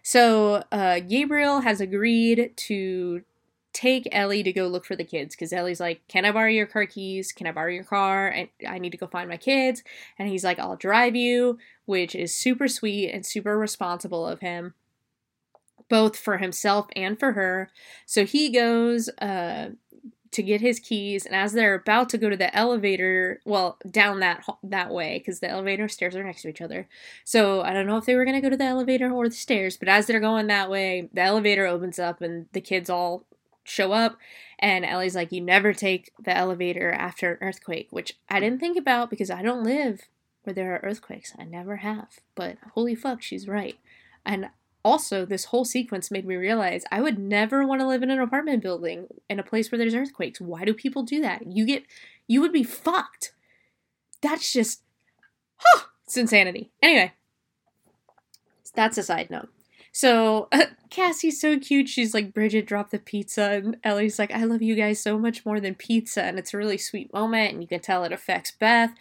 [0.04, 3.24] So uh, gabriel has agreed to
[3.74, 6.68] take Ellie to go look for the kids because Ellie's like, Can I borrow your
[6.68, 7.32] car keys?
[7.32, 8.28] Can I borrow your car?
[8.28, 9.84] And I need to go find my kids.
[10.18, 14.76] And he's like, I'll drive you, which is super sweet and super responsible of him,
[15.90, 17.72] both for himself and for her.
[18.06, 19.70] So he goes uh,
[20.34, 24.20] to get his keys, and as they're about to go to the elevator, well, down
[24.20, 26.88] that that way, because the elevator stairs are next to each other.
[27.24, 29.78] So I don't know if they were gonna go to the elevator or the stairs,
[29.78, 33.26] but as they're going that way, the elevator opens up, and the kids all
[33.64, 34.18] show up
[34.60, 38.78] and Ellie's like, You never take the elevator after an earthquake, which I didn't think
[38.78, 40.04] about because I don't live
[40.44, 41.34] where there are earthquakes.
[41.38, 42.20] I never have.
[42.36, 43.78] But holy fuck, she's right.
[44.26, 44.50] And
[44.86, 48.20] also, this whole sequence made me realize I would never want to live in an
[48.20, 50.42] apartment building in a place where there's earthquakes.
[50.42, 51.48] Why do people do that?
[51.48, 51.84] You get,
[52.28, 53.34] you would be fucked.
[54.22, 54.82] That's just,
[55.56, 56.72] huh, it's insanity.
[56.82, 57.14] Anyway,
[58.76, 59.50] that's a side note.
[59.94, 61.88] So uh, Cassie's so cute.
[61.88, 63.44] She's like, Bridget, drop the pizza.
[63.44, 66.24] And Ellie's like, I love you guys so much more than pizza.
[66.24, 67.54] And it's a really sweet moment.
[67.54, 68.92] And you can tell it affects Beth.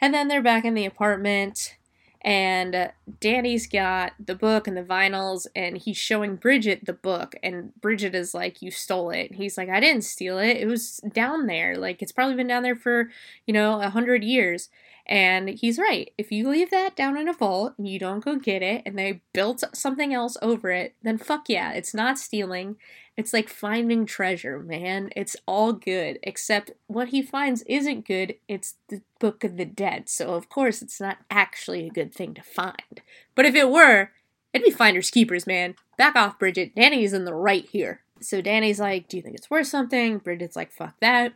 [0.00, 1.76] And then they're back in the apartment.
[2.22, 2.88] And uh,
[3.20, 5.46] Danny's got the book and the vinyls.
[5.54, 7.34] And he's showing Bridget the book.
[7.42, 9.30] And Bridget is like, You stole it.
[9.30, 10.56] And he's like, I didn't steal it.
[10.56, 11.76] It was down there.
[11.76, 13.10] Like, it's probably been down there for,
[13.46, 14.68] you know, a hundred years.
[15.08, 16.12] And he's right.
[16.18, 18.98] If you leave that down in a vault and you don't go get it and
[18.98, 22.76] they built something else over it, then fuck yeah, it's not stealing.
[23.16, 25.10] It's like finding treasure, man.
[25.14, 28.34] It's all good, except what he finds isn't good.
[28.48, 30.08] It's the Book of the Dead.
[30.08, 33.00] So, of course, it's not actually a good thing to find.
[33.34, 34.10] But if it were,
[34.52, 35.76] it'd be finders keepers, man.
[35.96, 36.74] Back off, Bridget.
[36.74, 38.02] Danny's in the right here.
[38.20, 40.18] So Danny's like, Do you think it's worth something?
[40.18, 41.32] Bridget's like, Fuck that.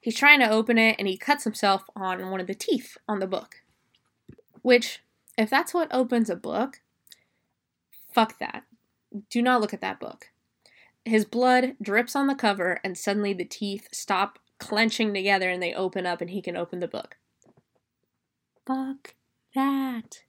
[0.00, 3.20] He's trying to open it and he cuts himself on one of the teeth on
[3.20, 3.62] the book.
[4.62, 5.00] Which,
[5.36, 6.80] if that's what opens a book,
[8.12, 8.64] fuck that.
[9.30, 10.30] Do not look at that book.
[11.04, 15.74] His blood drips on the cover and suddenly the teeth stop clenching together and they
[15.74, 17.16] open up and he can open the book.
[18.66, 19.14] Fuck
[19.54, 20.22] that.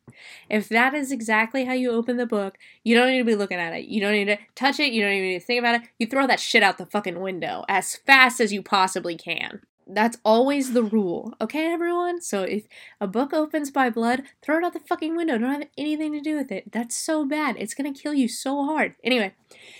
[0.49, 3.57] If that is exactly how you open the book, you don't need to be looking
[3.57, 3.85] at it.
[3.85, 4.93] You don't need to touch it.
[4.93, 5.89] You don't even need to think about it.
[5.99, 9.61] You throw that shit out the fucking window as fast as you possibly can.
[9.87, 12.19] That's always the rule, okay, everyone?
[12.19, 12.67] So if
[12.99, 15.37] a book opens by blood, throw it out the fucking window.
[15.37, 16.71] Don't have anything to do with it.
[16.71, 17.55] That's so bad.
[17.59, 18.95] It's gonna kill you so hard.
[19.03, 19.35] Anyway,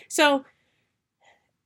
[0.08, 0.46] so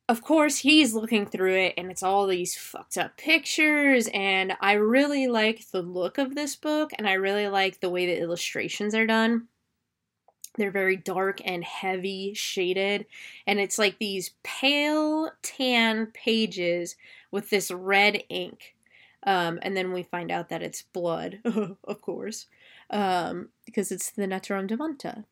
[0.09, 4.09] of course, he's looking through it and it's all these fucked up pictures.
[4.11, 8.07] And I really like the look of this book and I really like the way
[8.07, 9.49] the illustrations are done.
[10.57, 13.05] They're very dark and heavy shaded.
[13.45, 16.95] And it's like these pale tan pages
[17.29, 18.75] with this red ink.
[19.27, 21.39] Um, and then we find out that it's blood,
[21.83, 22.47] of course,
[22.89, 25.25] um, because it's the Naturom Demonto.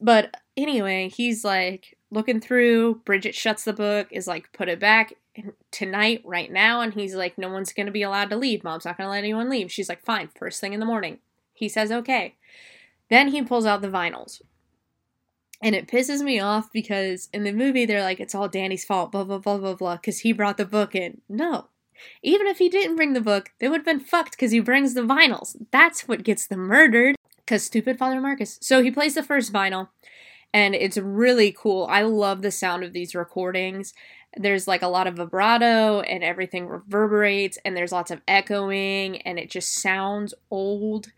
[0.00, 2.96] But anyway, he's like, looking through.
[3.04, 5.14] Bridget shuts the book, is like, put it back
[5.70, 6.80] tonight, right now.
[6.80, 8.62] And he's like, no one's going to be allowed to leave.
[8.62, 9.72] Mom's not going to let anyone leave.
[9.72, 11.18] She's like, fine, first thing in the morning.
[11.54, 12.36] He says, okay.
[13.08, 14.42] Then he pulls out the vinyls.
[15.62, 19.12] And it pisses me off because in the movie, they're like, it's all Danny's fault,
[19.12, 21.20] blah, blah, blah, blah, blah, because he brought the book in.
[21.28, 21.68] No.
[22.22, 24.94] Even if he didn't bring the book, they would have been fucked because he brings
[24.94, 25.56] the vinyls.
[25.70, 28.58] That's what gets them murdered Because stupid Father Marcus.
[28.60, 29.88] So he plays the first vinyl,
[30.54, 31.86] and it's really cool.
[31.90, 33.94] I love the sound of these recordings.
[34.36, 39.38] There's like a lot of vibrato, and everything reverberates, and there's lots of echoing, and
[39.38, 41.08] it just sounds old.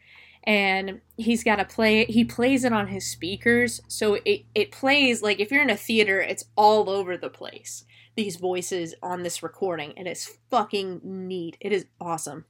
[0.46, 2.10] And he's got to play it.
[2.10, 5.76] He plays it on his speakers, so it, it plays like if you're in a
[5.76, 7.84] theater, it's all over the place.
[8.16, 11.56] These voices on this recording, and it's fucking neat.
[11.60, 12.44] It is awesome.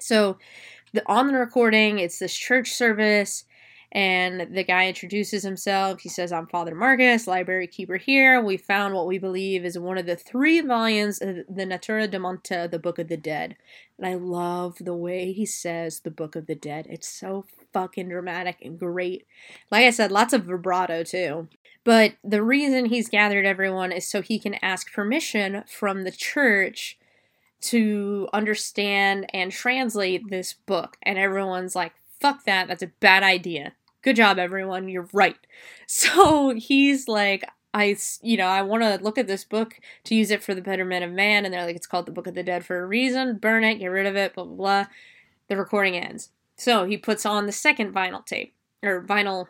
[0.00, 0.38] So,
[0.92, 3.44] the on the recording, it's this church service,
[3.94, 6.00] and the guy introduces himself.
[6.00, 8.40] He says, I'm Father Marcus, library keeper here.
[8.40, 12.68] We found what we believe is one of the three volumes of the Naturom Demonto,
[12.68, 13.54] the Book of the Dead.
[13.96, 16.88] And I love the way he says the Book of the Dead.
[16.90, 19.26] It's so fucking dramatic and great.
[19.70, 21.46] Like I said, lots of vibrato too.
[21.84, 26.98] But the reason he's gathered everyone is so he can ask permission from the church
[27.60, 30.96] to understand and translate this book.
[31.02, 33.74] And everyone's like, fuck that, that's a bad idea.
[34.04, 35.36] Good job, everyone, you're right.
[35.86, 40.30] So he's like, I, you know, I want to look at this book to use
[40.30, 41.44] it for the betterment of man.
[41.44, 43.36] And they're like, it's called the Book of the Dead for a reason.
[43.36, 44.86] Burn it, get rid of it, blah, blah, blah.
[45.48, 46.30] The recording ends.
[46.56, 49.48] So he puts on the second vinyl tape, or vinyl,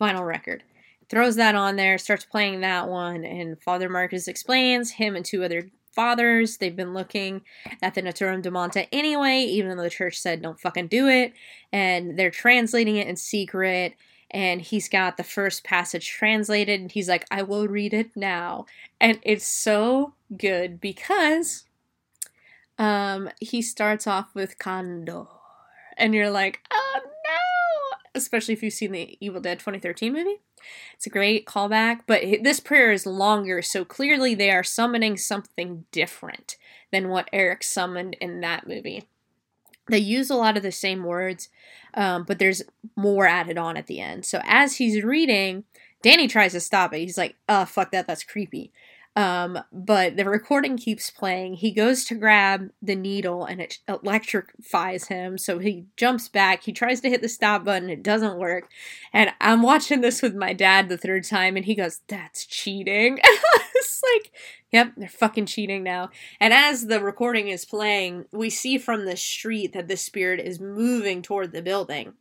[0.00, 0.62] vinyl record
[1.08, 5.44] throws that on there, starts playing that one, and Father Marcus explains him and two
[5.44, 6.58] other fathers.
[6.58, 7.42] They've been looking
[7.82, 11.32] at the Naturom Demonto anyway, even though the church said don't fucking do it.
[11.72, 13.96] And they're translating it in secret.
[14.30, 18.66] And he's got the first passage translated, and he's like, I will read it now.
[19.00, 21.64] And it's so good because
[22.76, 25.26] um, he starts off with Condor.
[25.96, 27.00] And you're like, oh!
[28.16, 30.40] Especially if you've seen the Evil Dead 2013 movie.
[30.94, 35.84] It's a great callback, but this prayer is longer, so clearly they are summoning something
[35.92, 36.56] different
[36.90, 39.04] than what Eric summoned in that movie.
[39.88, 41.48] They use a lot of the same words,
[41.94, 42.62] um, but there's
[42.96, 44.24] more added on at the end.
[44.24, 45.64] So as he's reading,
[46.02, 46.98] Danny tries to stop it.
[47.00, 48.72] He's like, "Oh fuck that, that's creepy."
[49.16, 51.54] Um, but the recording keeps playing.
[51.54, 55.38] He goes to grab the needle and it electrifies him.
[55.38, 56.64] So he jumps back.
[56.64, 57.88] He tries to hit the stop button.
[57.88, 58.68] It doesn't work.
[59.14, 63.18] And I'm watching this with my dad the third time and he goes, That's cheating.
[63.24, 64.32] it's like,
[64.70, 66.10] Yep, they're fucking cheating now.
[66.38, 70.60] And as the recording is playing, we see from the street that the spirit is
[70.60, 72.12] moving toward the building.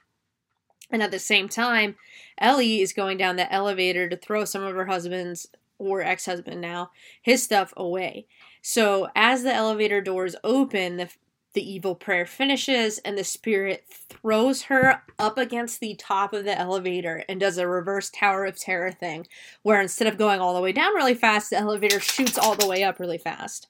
[0.91, 1.95] And at the same time,
[2.37, 5.47] Ellie is going down the elevator to throw some of her husband's
[5.77, 8.27] or ex husband now, his stuff away.
[8.61, 11.09] So as the elevator doors open, the
[11.55, 16.59] the evil prayer finishes and the spirit throws her up against the top of the
[16.59, 19.25] elevator and does a reverse tower of terror thing
[19.63, 22.67] where instead of going all the way down really fast the elevator shoots all the
[22.67, 23.69] way up really fast.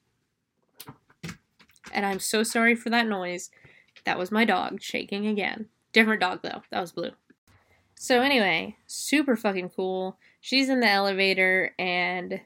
[1.94, 3.52] And i'm so sorry for that noise.
[4.04, 5.68] That was my dog shaking again.
[5.94, 6.64] Different dog though.
[6.72, 7.12] That was blue.
[7.94, 12.40] So anyway super fucking cool she's in the elevator and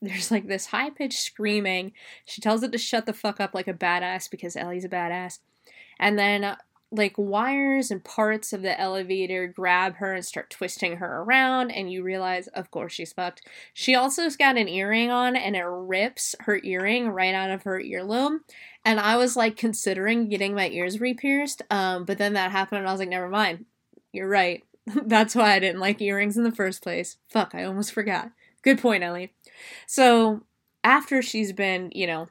[0.00, 1.92] there's like this high pitched screaming.
[2.24, 5.38] She tells it to shut the fuck up like a badass because Ellie's a badass.
[6.00, 6.56] And then uh,
[6.90, 11.92] like wires and parts of the elevator grab her and start twisting her around and
[11.92, 13.46] you realize of course she's fucked.
[13.74, 17.78] She also's got an earring on and it rips her earring right out of her
[17.78, 18.38] earlobe.
[18.82, 21.60] And I was like considering getting my ears re-pierced.
[21.70, 23.66] Um, but then that happened and I was like, never mind.
[24.10, 24.64] You're right.
[25.04, 27.16] That's why I didn't like earrings in the first place.
[27.28, 28.30] Fuck, I almost forgot.
[28.62, 29.32] Good point, Ellie.
[29.86, 30.44] So,
[30.84, 32.28] after she's been, you know,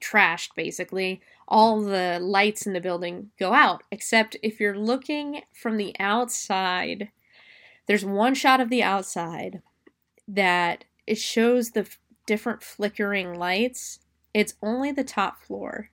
[0.00, 5.76] trashed basically, all the lights in the building go out, except if you're looking from
[5.76, 7.10] the outside,
[7.86, 9.60] there's one shot of the outside
[10.26, 13.98] that it shows the f- different flickering lights.
[14.32, 15.90] It's only the top floor.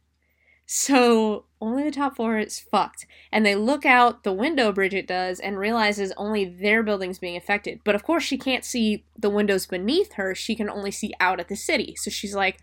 [0.72, 3.08] So only the top floor is fucked.
[3.32, 7.80] And they look out the window, Bridget does, and realizes only their building's being affected.
[7.84, 10.36] But of course, she can't see the windows beneath her.
[10.36, 11.96] She can only see out at the city.
[11.96, 12.60] So she's like,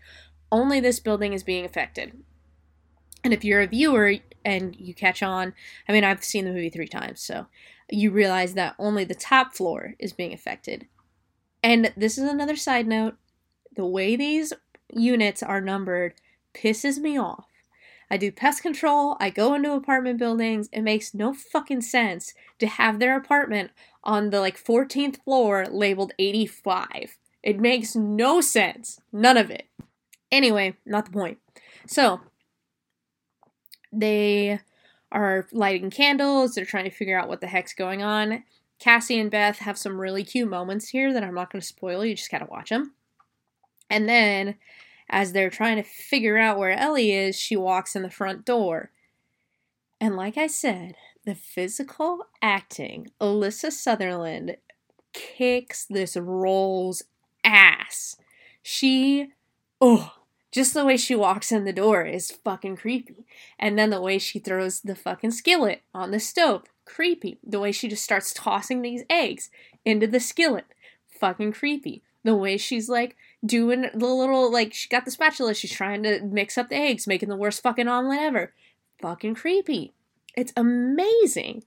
[0.53, 2.13] only this building is being affected.
[3.25, 4.13] And if you're a viewer
[4.45, 5.53] and you catch on,
[5.89, 7.47] I mean, I've seen the movie three times, so
[7.91, 10.87] you realize that only the top floor is being affected.
[11.61, 13.15] And this is another side note
[13.75, 14.53] the way these
[14.93, 16.13] units are numbered
[16.53, 17.47] pisses me off
[18.09, 20.69] I do pest control, I go into apartment buildings.
[20.71, 23.71] It makes no fucking sense to have their apartment
[24.03, 27.17] on the like 14th floor labeled 85.
[27.43, 29.01] It makes no sense.
[29.11, 29.67] None of it.
[30.31, 31.37] Anyway, not the point.
[31.85, 32.21] So,
[33.91, 34.59] they
[35.11, 38.43] are lighting candles, they're trying to figure out what the heck's going on.
[38.79, 42.05] Cassie and Beth have some really cute moments here that I'm not going to spoil,
[42.05, 42.93] you just gotta watch them.
[43.89, 44.55] And then
[45.09, 48.91] as they're trying to figure out where Ellie is, she walks in the front door.
[49.99, 50.95] And like I said,
[51.25, 54.57] the physical acting, Alyssa Sutherland
[55.13, 57.03] kicks this role's
[57.43, 58.17] ass.
[58.61, 59.31] She,
[59.81, 60.13] oh,
[60.51, 63.25] just the way she walks in the door is fucking creepy.
[63.59, 67.39] And then the way she throws the fucking skillet on the stove, creepy.
[67.45, 69.49] The way she just starts tossing these eggs
[69.85, 70.65] into the skillet,
[71.07, 72.03] fucking creepy.
[72.23, 73.15] The way she's like
[73.45, 77.07] doing the little, like, she got the spatula, she's trying to mix up the eggs,
[77.07, 78.53] making the worst fucking omelet ever.
[79.01, 79.93] Fucking creepy.
[80.35, 81.63] It's amazing.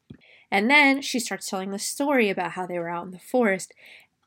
[0.51, 3.73] And then she starts telling the story about how they were out in the forest.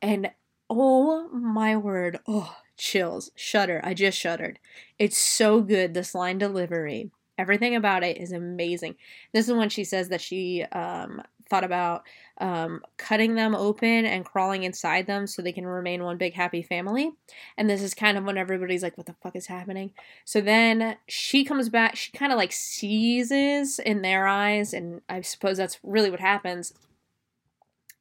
[0.01, 0.31] And
[0.69, 3.81] oh my word, oh, chills, shudder.
[3.83, 4.59] I just shuddered.
[4.97, 7.11] It's so good, this line delivery.
[7.37, 8.95] Everything about it is amazing.
[9.33, 12.03] This is when she says that she um, thought about
[12.39, 16.61] um, cutting them open and crawling inside them so they can remain one big happy
[16.61, 17.11] family.
[17.57, 19.91] And this is kind of when everybody's like, what the fuck is happening?
[20.25, 25.21] So then she comes back, she kind of like seizes in their eyes, and I
[25.21, 26.73] suppose that's really what happens,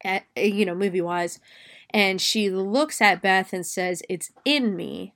[0.03, 1.38] at, you know, movie wise.
[1.90, 5.14] And she looks at Beth and says, It's in me.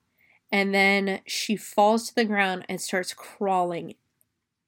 [0.53, 3.95] And then she falls to the ground and starts crawling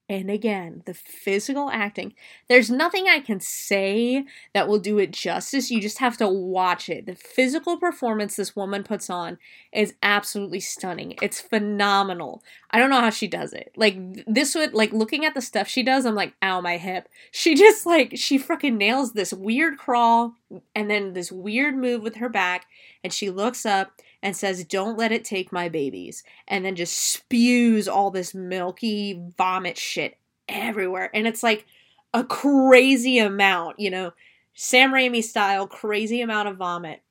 [0.09, 2.15] and again, the physical acting.
[2.47, 5.69] There's nothing I can say that will do it justice.
[5.69, 7.05] You just have to watch it.
[7.05, 9.37] The physical performance this woman puts on
[9.71, 11.13] is absolutely stunning.
[11.21, 12.41] It's phenomenal.
[12.71, 13.71] I don't know how she does it.
[13.77, 17.07] Like, this would, like, looking at the stuff she does, I'm like, ow, my hip.
[17.29, 20.33] She just, like, she freaking nails this weird crawl
[20.73, 22.65] and then this weird move with her back.
[23.03, 23.91] And she looks up
[24.21, 26.23] and says, Don't let it take my babies.
[26.47, 30.17] And then just spews all this milky vomit shit
[30.47, 31.09] everywhere.
[31.13, 31.65] And it's like
[32.13, 34.13] a crazy amount, you know,
[34.53, 37.01] Sam Raimi style, crazy amount of vomit.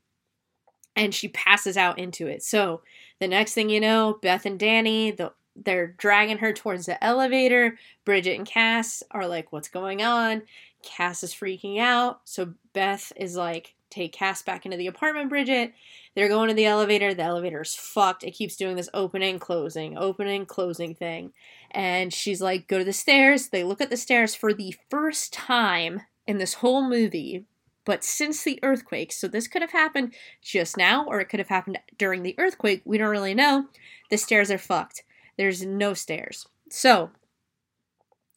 [0.96, 2.42] And she passes out into it.
[2.42, 2.82] So
[3.20, 5.32] the next thing you know, Beth and Danny, the
[5.64, 7.78] they're dragging her towards the elevator.
[8.04, 10.42] Bridget and Cass are like, What's going on?
[10.82, 12.20] Cass is freaking out.
[12.24, 15.72] So Beth is like, take Cass back into the apartment, Bridget.
[16.14, 17.14] They're going to the elevator.
[17.14, 18.24] The elevator's fucked.
[18.24, 21.32] It keeps doing this opening, closing, opening, closing thing.
[21.70, 23.49] And she's like, go to the stairs.
[23.49, 27.45] They look at the stairs for the first time in this whole movie.
[27.84, 31.49] But since the earthquake, so this could have happened just now or it could have
[31.49, 33.66] happened during the earthquake, we don't really know.
[34.11, 35.05] The stairs are fucked.
[35.39, 36.47] There's no stairs.
[36.70, 37.11] So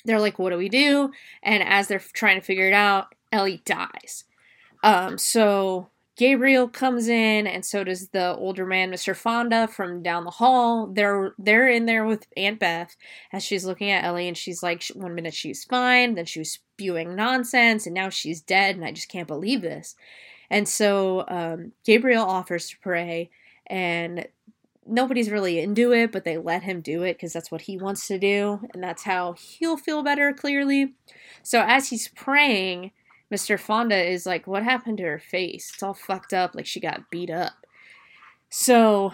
[0.05, 1.11] they're like, what do we do?
[1.43, 4.23] And as they're trying to figure it out, Ellie dies.
[4.83, 9.15] Um, so Gabriel comes in, and so does the older man, Mr.
[9.15, 10.87] Fonda, from down the hall.
[10.87, 12.95] They're they're in there with Aunt Beth
[13.31, 16.51] as she's looking at Ellie, and she's like, one minute she's fine, then she was
[16.51, 19.95] spewing nonsense, and now she's dead, and I just can't believe this.
[20.49, 23.29] And so um, Gabriel offers to pray,
[23.67, 24.27] and
[24.85, 28.07] nobody's really into it, but they let him do it because that's what he wants
[28.07, 30.33] to do, and that's how he'll feel better.
[30.33, 30.93] Clearly,
[31.41, 32.91] so as he's praying
[33.31, 33.59] Mr.
[33.59, 35.71] Fonda is like, What happened to her face?
[35.73, 37.65] It's all fucked up, like she got beat up.
[38.49, 39.13] So,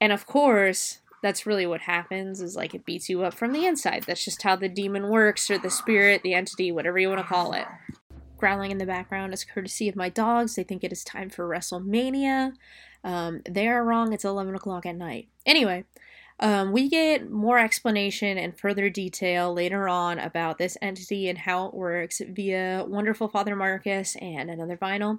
[0.00, 3.66] and of course, that's really what happens is like it beats you up from the
[3.66, 4.04] inside.
[4.06, 7.26] That's just how the demon works, or the spirit, the entity, whatever you want to
[7.26, 7.66] call it.
[8.38, 10.54] Growling in the background is courtesy of my dogs.
[10.54, 12.54] They think it is time for WrestleMania.
[13.04, 14.14] Um, they are wrong.
[14.14, 15.28] It's 11 o'clock at night.
[15.44, 15.84] Anyway,
[16.40, 21.66] um, we get more explanation and further detail later on about this entity and how
[21.66, 25.18] it works via Wonderful Father Marcus and another vinyl.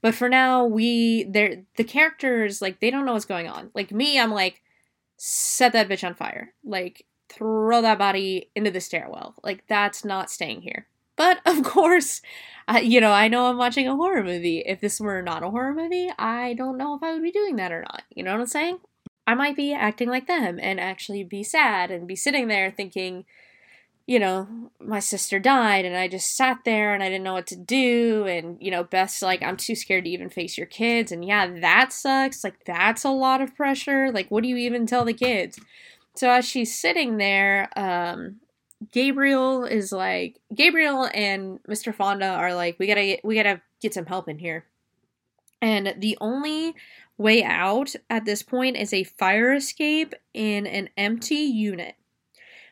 [0.00, 3.70] But for now, we they the characters like they don't know what's going on.
[3.74, 4.62] Like me, I'm like,
[5.18, 6.54] set that bitch on fire.
[6.64, 9.34] Like throw that body into the stairwell.
[9.44, 10.86] Like that's not staying here.
[11.16, 12.22] But of course,
[12.66, 14.60] uh, you know, I know I'm watching a horror movie.
[14.60, 17.56] If this were not a horror movie, I don't know if I would be doing
[17.56, 18.04] that or not.
[18.14, 18.78] You know what I'm saying?
[19.26, 23.24] I might be acting like them and actually be sad and be sitting there thinking,
[24.06, 24.48] you know,
[24.80, 28.26] my sister died and I just sat there and I didn't know what to do.
[28.26, 31.12] And, you know, Beth's like, I'm too scared to even face your kids.
[31.12, 32.42] And yeah, that sucks.
[32.42, 34.10] Like, that's a lot of pressure.
[34.10, 35.60] Like, what do you even tell the kids?
[36.16, 38.40] So as she's sitting there, um,
[38.90, 41.94] Gabriel is like, Gabriel and Mr.
[41.94, 44.66] Fonda are like, we gotta, we gotta get some help in here.
[45.62, 46.74] And the only
[47.18, 51.94] way out at this point is a fire escape in an empty unit,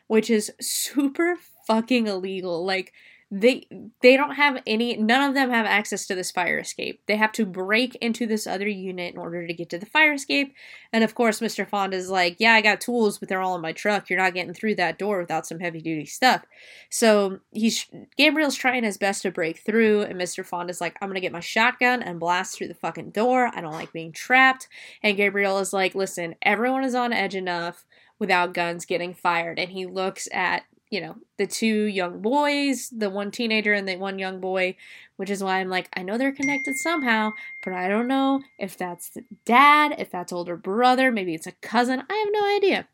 [0.07, 1.35] which is super
[1.67, 2.65] fucking illegal.
[2.65, 2.93] Like,
[3.33, 3.65] they
[4.01, 7.01] they don't have any none of them have access to this fire escape.
[7.07, 10.11] They have to break into this other unit in order to get to the fire
[10.11, 10.53] escape.
[10.91, 13.71] And of course mr fonda's like yeah i got tools but they're all in my
[13.71, 14.09] truck.
[14.09, 16.43] You're not getting through that door without some heavy duty stuff.
[16.89, 21.21] So he's gabriel's trying his best to break through and mr fonda's like i'm gonna
[21.21, 23.49] get my shotgun and blast through the fucking door.
[23.55, 24.67] I don't like being trapped.
[25.01, 27.85] And gabriel is like listen everyone is on edge enough
[28.19, 29.57] without guns getting fired.
[29.57, 33.95] And he looks at you know, the two young boys, the one teenager and the
[33.95, 34.75] one young boy,
[35.15, 37.31] which is why I'm like, I know they're connected somehow,
[37.63, 42.03] but I don't know if that's dad, if that's older brother, maybe it's a cousin.
[42.09, 42.87] I have no idea.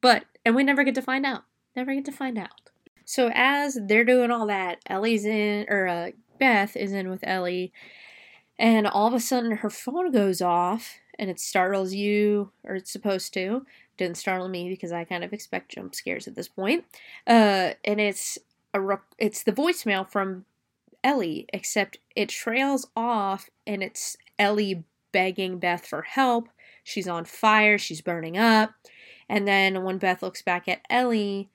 [0.00, 1.44] But, and we never get to find out.
[1.76, 2.50] Never get to find out.
[3.04, 6.10] So as they're doing all that, Ellie's in, or uh,
[6.40, 7.72] Beth is in with Ellie,
[8.58, 12.90] and all of a sudden her phone goes off and it startles you, or it's
[12.90, 13.64] supposed to.
[14.00, 16.86] Didn't startle me because I kind of expect jump scares at this point.
[17.26, 18.38] Uh, and it's
[18.72, 18.80] a
[19.18, 20.46] it's the voicemail from
[21.04, 26.48] Ellie, except it trails off and it's Ellie begging Beth for help.
[26.82, 28.70] She's on fire, she's burning up.
[29.28, 31.50] And then when Beth looks back at Ellie,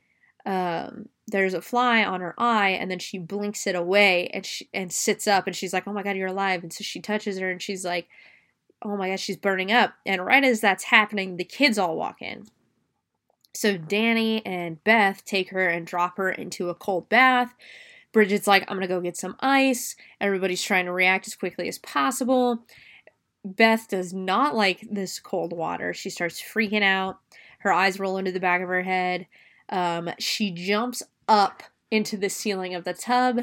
[0.45, 4.69] um, there's a fly on her eye, and then she blinks it away and she
[4.71, 7.39] and sits up, and she's like, "Oh my god, you're alive!" And so she touches
[7.39, 8.07] her, and she's like,
[8.81, 9.93] oh my gosh, she's burning up.
[10.05, 12.45] And right as that's happening, the kids all walk in.
[13.53, 17.53] So Danny and Beth take her and drop her into a cold bath.
[18.11, 19.95] Bridget's like, I'm gonna go get some ice.
[20.19, 22.65] Everybody's trying to react as quickly as possible.
[23.45, 25.93] Beth does not like this cold water.
[25.93, 27.19] She starts freaking out.
[27.59, 29.27] Her eyes roll into the back of her head.
[29.69, 33.39] Um, she jumps up into the ceiling of the tub.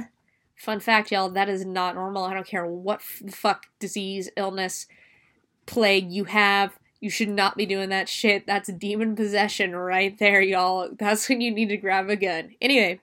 [0.57, 2.25] Fun fact, y'all, that is not normal.
[2.25, 4.87] I don't care what f- fuck disease, illness,
[5.67, 6.79] plague you have.
[7.01, 8.47] You should not be doing that shit.
[8.47, 10.91] That's demon possession right there, y'all.
[10.97, 12.55] That's when you need to grab a gun.
[12.61, 13.01] Anyway,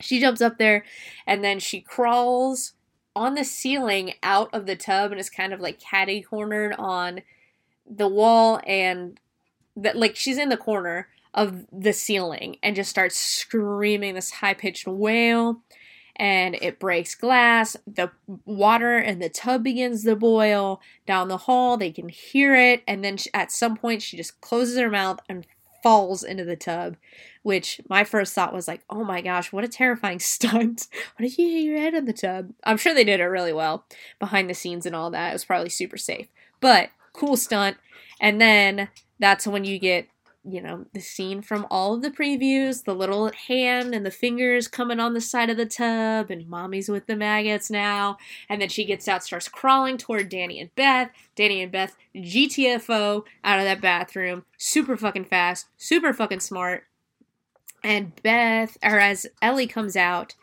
[0.00, 0.84] she jumps up there
[1.26, 2.74] and then she crawls
[3.16, 7.22] on the ceiling out of the tub and is kind of like catty cornered on
[7.88, 9.18] the wall and
[9.76, 14.54] that like she's in the corner of the ceiling and just starts screaming this high
[14.54, 15.60] pitched wail
[16.20, 17.78] and it breaks glass.
[17.86, 18.10] The
[18.44, 21.78] water in the tub begins to boil down the hall.
[21.78, 22.82] They can hear it.
[22.86, 25.46] And then she, at some point, she just closes her mouth and
[25.82, 26.98] falls into the tub,
[27.42, 30.88] which my first thought was like, oh my gosh, what a terrifying stunt.
[31.16, 32.52] what if you hit your head in the tub?
[32.64, 33.86] I'm sure they did it really well
[34.18, 35.30] behind the scenes and all that.
[35.30, 36.28] It was probably super safe.
[36.60, 37.78] But cool stunt.
[38.20, 40.06] And then that's when you get
[40.42, 44.68] you know, the scene from all of the previews, the little hand and the fingers
[44.68, 48.16] coming on the side of the tub, and mommy's with the maggots now.
[48.48, 51.10] And then she gets out, starts crawling toward Danny and Beth.
[51.36, 56.84] Danny and Beth GTFO out of that bathroom, super fucking fast, super fucking smart.
[57.84, 60.34] And Beth, or as Ellie comes out,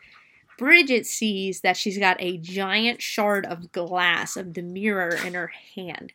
[0.58, 5.52] Bridget sees that she's got a giant shard of glass of the mirror in her
[5.76, 6.12] hand.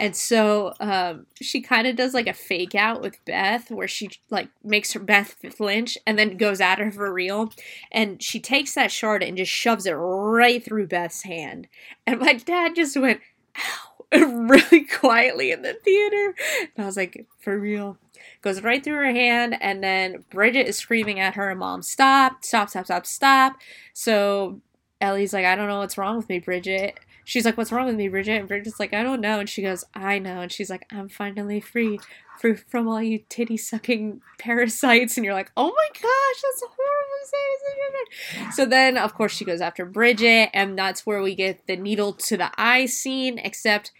[0.00, 4.08] And so um, she kind of does like a fake out with Beth where she
[4.30, 7.52] like makes her Beth flinch and then goes at her for real.
[7.92, 11.68] And she takes that shard and just shoves it right through Beth's hand.
[12.06, 13.20] And my dad just went,
[13.58, 16.34] ow, really quietly in the theater.
[16.62, 17.98] And I was like, for real.
[18.40, 22.70] Goes right through her hand, and then Bridget is screaming at her, Mom, stop, stop,
[22.70, 23.56] stop, stop, stop.
[23.92, 24.62] So
[24.98, 26.98] Ellie's like, I don't know what's wrong with me, Bridget
[27.30, 28.40] she's like, What's wrong with me, Bridget?
[28.40, 29.38] And Bridget's like, I don't know.
[29.38, 30.40] And she goes, I know.
[30.40, 32.00] And she's like, I'm finally free
[32.68, 35.16] from all you titty sucking parasites.
[35.16, 38.52] And you're like, Oh my gosh, that's horrible.
[38.52, 42.12] So then, of course, she goes after Bridget, and that's where we get the needle
[42.14, 43.92] to the eye scene, except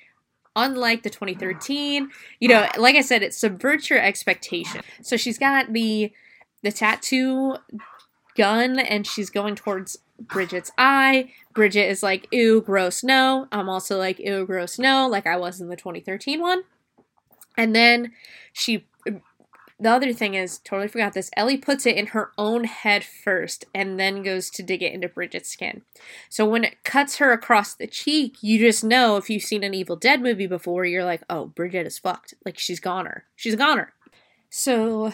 [0.57, 2.11] unlike the 2013
[2.41, 6.13] you know like i said it subverts your expectation so she's got the
[6.65, 7.55] the tattoo
[8.37, 11.33] gun and she's going towards Bridget's eye.
[11.55, 13.49] Bridget is like, ew, gross, no.
[13.51, 16.63] I'm also like, ew, gross, no, like I was in the 2013 one.
[17.57, 18.13] And then
[18.53, 23.05] she, the other thing is, totally forgot this, Ellie puts it in her own head
[23.05, 25.83] first and then goes to dig it into Bridget's skin.
[26.29, 29.75] So when it cuts her across the cheek, you just know if you've seen an
[29.75, 32.35] Evil Dead movie before, you're like, oh, Bridget is fucked.
[32.45, 33.25] Like she's goner.
[33.37, 33.93] She's a goner.
[34.51, 35.13] So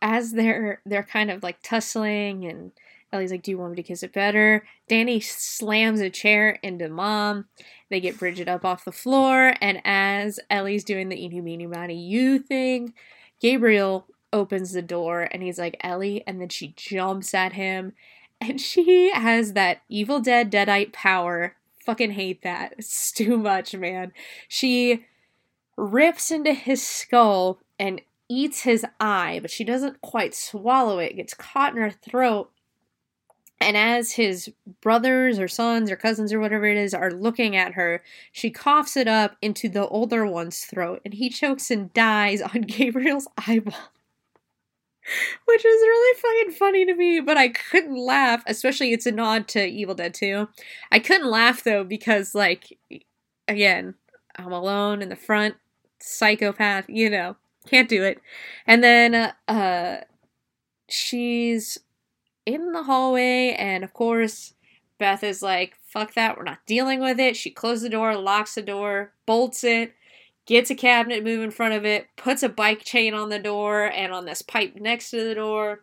[0.00, 2.72] as they're they're kind of like tussling and
[3.12, 4.66] Ellie's like, Do you want me to kiss it better?
[4.88, 7.46] Danny slams a chair into mom.
[7.88, 11.96] They get Bridget up off the floor, and as Ellie's doing the eeny meeny miny
[11.96, 12.94] you thing,
[13.40, 17.92] Gabriel opens the door and he's like, Ellie, and then she jumps at him.
[18.40, 21.56] And she has that Evil Dead Deadite power.
[21.80, 22.74] Fucking hate that.
[22.78, 24.12] It's too much, man.
[24.46, 25.06] She
[25.76, 31.12] rips into his skull and eats his eye, but she doesn't quite swallow it.
[31.12, 32.50] it gets caught in her throat
[33.60, 34.52] and as his
[34.82, 38.96] brothers or sons or cousins or whatever it is are looking at her, she coughs
[38.96, 43.92] it up into the older one's throat and he chokes and dies on Gabriel's eyeball.
[45.44, 49.46] Which is really fucking funny to me, but I couldn't laugh, especially it's a nod
[49.48, 50.48] to Evil Dead 2.
[50.90, 52.76] I couldn't laugh though because, like,
[53.46, 53.94] again,
[54.34, 55.54] I'm alone in the front,
[56.00, 57.36] psychopath, you know,
[57.68, 58.20] can't do it.
[58.66, 60.00] And then, uh,
[60.88, 61.78] she's
[62.46, 64.54] in the hallway, and of course,
[64.98, 67.36] Beth is like, fuck that, we're not dealing with it.
[67.36, 69.94] She closes the door, locks the door, bolts it,
[70.46, 73.84] gets a cabinet move in front of it, puts a bike chain on the door
[73.84, 75.82] and on this pipe next to the door.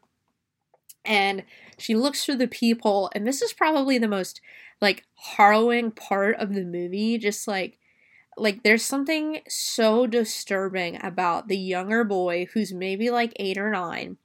[1.05, 1.43] And
[1.78, 4.41] she looks through the peephole, and this is probably the most
[4.82, 5.03] like
[5.38, 7.18] harrowing part of the movie.
[7.18, 7.78] Just like
[8.38, 14.18] like there's something so disturbing about the younger boy who's maybe like eight or nine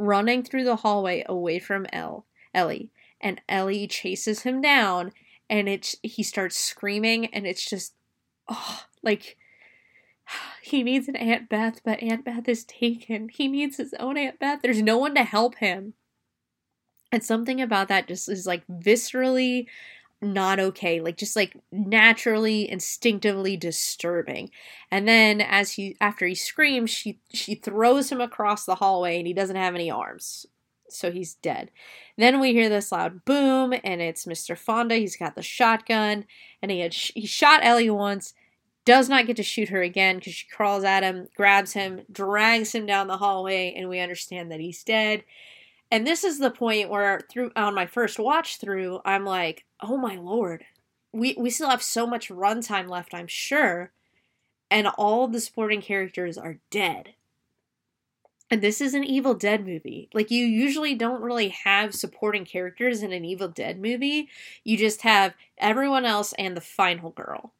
[0.00, 2.24] running through the hallway away from El
[2.54, 2.90] Ellie
[3.20, 5.12] and Ellie chases him down
[5.48, 7.94] and it's he starts screaming and it's just
[8.48, 9.36] oh like
[10.62, 13.28] he needs an Aunt Beth, but Aunt Beth is taken.
[13.28, 14.60] He needs his own Aunt Beth.
[14.62, 15.94] There's no one to help him.
[17.12, 19.66] And something about that just is like viscerally
[20.22, 24.50] not okay like just like naturally instinctively disturbing.
[24.90, 29.26] And then as he after he screams she she throws him across the hallway and
[29.26, 30.46] he doesn't have any arms.
[30.88, 31.70] So he's dead.
[32.18, 34.96] Then we hear this loud boom and it's mr fonda.
[34.96, 36.26] He's got the shotgun
[36.60, 38.34] and he had sh- he shot ellie once
[38.84, 42.74] does not get to shoot her again because she crawls at him grabs him drags
[42.74, 45.22] him down the hallway and we understand that he's dead
[45.90, 49.96] and this is the point where through on my first watch through, I'm like, oh
[49.96, 50.64] my lord.
[51.12, 53.90] We we still have so much runtime left, I'm sure.
[54.70, 57.14] And all the supporting characters are dead.
[58.52, 60.08] And this is an Evil Dead movie.
[60.12, 64.28] Like you usually don't really have supporting characters in an Evil Dead movie.
[64.64, 67.52] You just have everyone else and the final girl.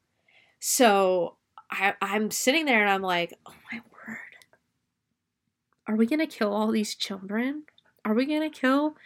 [0.58, 1.36] So
[1.70, 4.18] I, I'm sitting there and I'm like, oh my word.
[5.86, 7.64] Are we gonna kill all these children?
[8.04, 8.96] Are we gonna kill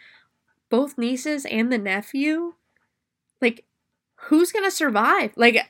[0.69, 2.53] both nieces and the nephew?
[3.41, 3.65] Like,
[4.15, 5.31] who's gonna survive?
[5.35, 5.69] Like,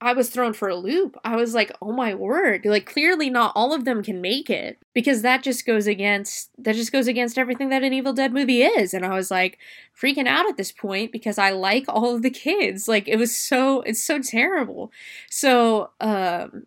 [0.00, 1.16] I was thrown for a loop.
[1.24, 2.64] I was like, oh my word.
[2.64, 6.76] Like, clearly not all of them can make it because that just goes against, that
[6.76, 8.94] just goes against everything that an Evil Dead movie is.
[8.94, 9.58] And I was like
[10.00, 12.86] freaking out at this point because I like all of the kids.
[12.86, 14.92] Like, it was so, it's so terrible.
[15.30, 16.66] So, um,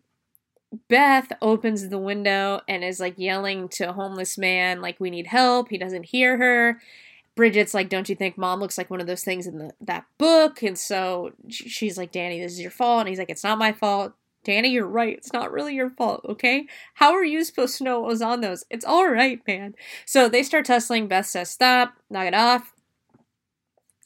[0.88, 5.28] Beth opens the window and is like yelling to a homeless man, like, we need
[5.28, 5.70] help.
[5.70, 6.80] He doesn't hear her.
[7.36, 10.06] Bridget's like, don't you think mom looks like one of those things in the, that
[10.18, 10.62] book?
[10.62, 13.02] And so she's like, Danny, this is your fault.
[13.02, 14.14] And he's like, it's not my fault.
[14.44, 15.18] Danny, you're right.
[15.18, 16.66] It's not really your fault, okay?
[16.96, 18.66] How are you supposed to know what was on those?
[18.70, 19.76] It's all right, man.
[20.06, 21.08] So they start tussling.
[21.08, 22.74] Beth says, stop, knock it off.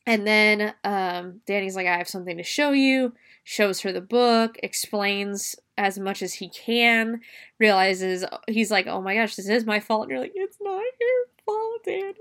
[0.05, 3.13] And then um, Danny's like, I have something to show you.
[3.43, 7.21] Shows her the book, explains as much as he can,
[7.59, 10.03] realizes he's like, oh my gosh, this is my fault.
[10.03, 12.13] And you're like, it's not your fault, Danny.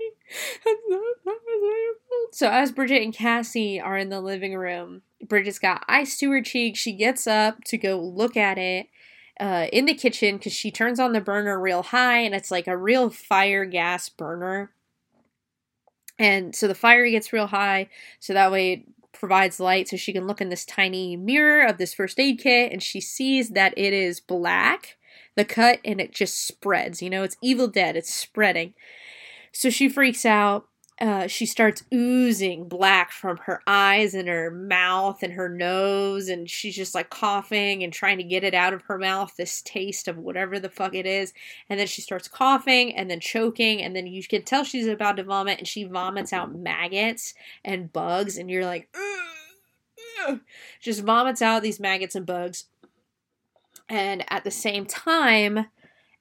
[0.65, 2.35] It's not, not your fault.
[2.35, 6.41] So as Bridget and Cassie are in the living room, Bridget's got ice to her
[6.41, 6.75] cheek.
[6.75, 8.87] She gets up to go look at it.
[9.37, 12.67] Uh, in the kitchen because she turns on the burner real high and it's like
[12.67, 14.71] a real fire gas burner
[16.17, 17.89] and so the fire gets real high
[18.21, 18.85] so that way
[19.25, 22.71] provides light so she can look in this tiny mirror of this first aid kit
[22.71, 24.97] and she sees that it is black,
[25.33, 27.01] the cut, and it just spreads.
[27.01, 28.75] You know, it's Evil Dead, it's spreading.
[29.51, 30.67] So she freaks out
[31.01, 36.49] uh, she starts oozing black from her eyes and her mouth and her nose, and
[36.49, 40.07] she's just like coughing and trying to get it out of her mouth, this taste
[40.07, 41.33] of whatever the fuck it is.
[41.69, 45.17] And then she starts coughing and then choking, and then you can tell she's about
[45.17, 47.33] to vomit, and she vomits out maggots
[47.65, 48.87] and bugs, and you're like,
[50.79, 52.65] just vomits out these maggots and bugs.
[53.89, 55.67] And at the same time,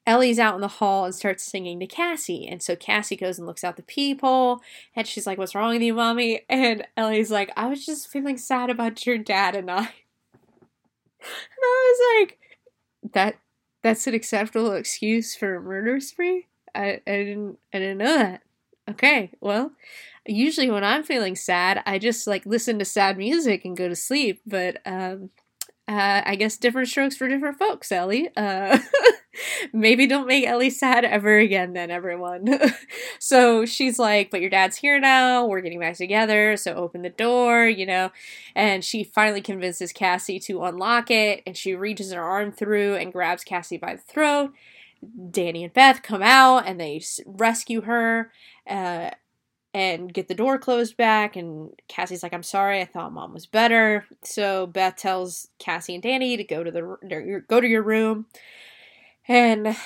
[0.07, 2.47] Ellie's out in the hall and starts singing to Cassie.
[2.47, 4.61] And so Cassie goes and looks out the peephole
[4.95, 6.43] and she's like, What's wrong with you, mommy?
[6.49, 9.89] And Ellie's like, I was just feeling sad about your dad and I.
[11.27, 12.39] And I was like,
[13.13, 13.37] That
[13.83, 16.47] that's an acceptable excuse for a murder spree?
[16.75, 18.43] I, I didn't I didn't know that.
[18.91, 19.73] Okay, well,
[20.27, 23.97] usually when I'm feeling sad, I just like listen to sad music and go to
[23.97, 25.31] sleep, but um
[25.87, 28.31] uh, I guess different strokes for different folks, Ellie.
[28.37, 28.79] Uh,
[29.73, 32.61] maybe don't make Ellie sad ever again, then, everyone.
[33.19, 35.47] so she's like, But your dad's here now.
[35.47, 36.57] We're getting back together.
[36.57, 38.11] So open the door, you know.
[38.55, 41.43] And she finally convinces Cassie to unlock it.
[41.47, 44.53] And she reaches her arm through and grabs Cassie by the throat.
[45.31, 48.33] Danny and Beth come out and they rescue her.
[48.69, 49.11] Uh,
[49.75, 51.35] and get the door closed back.
[51.35, 54.07] And Cassie's like, I'm sorry, I thought mom was better.
[54.23, 58.27] So Beth tells Cassie and Danny to go to the go to your room.
[59.27, 59.77] And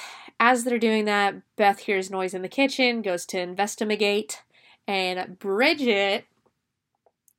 [0.40, 4.42] as they're doing that, Beth hears noise in the kitchen, goes to investigate,
[4.86, 6.26] and Bridget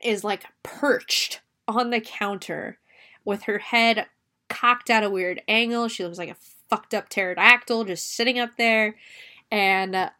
[0.03, 2.77] is like perched on the counter
[3.25, 4.07] with her head
[4.49, 5.87] cocked at a weird angle.
[5.87, 6.37] She looks like a
[6.69, 8.95] fucked up pterodactyl just sitting up there.
[9.51, 10.11] And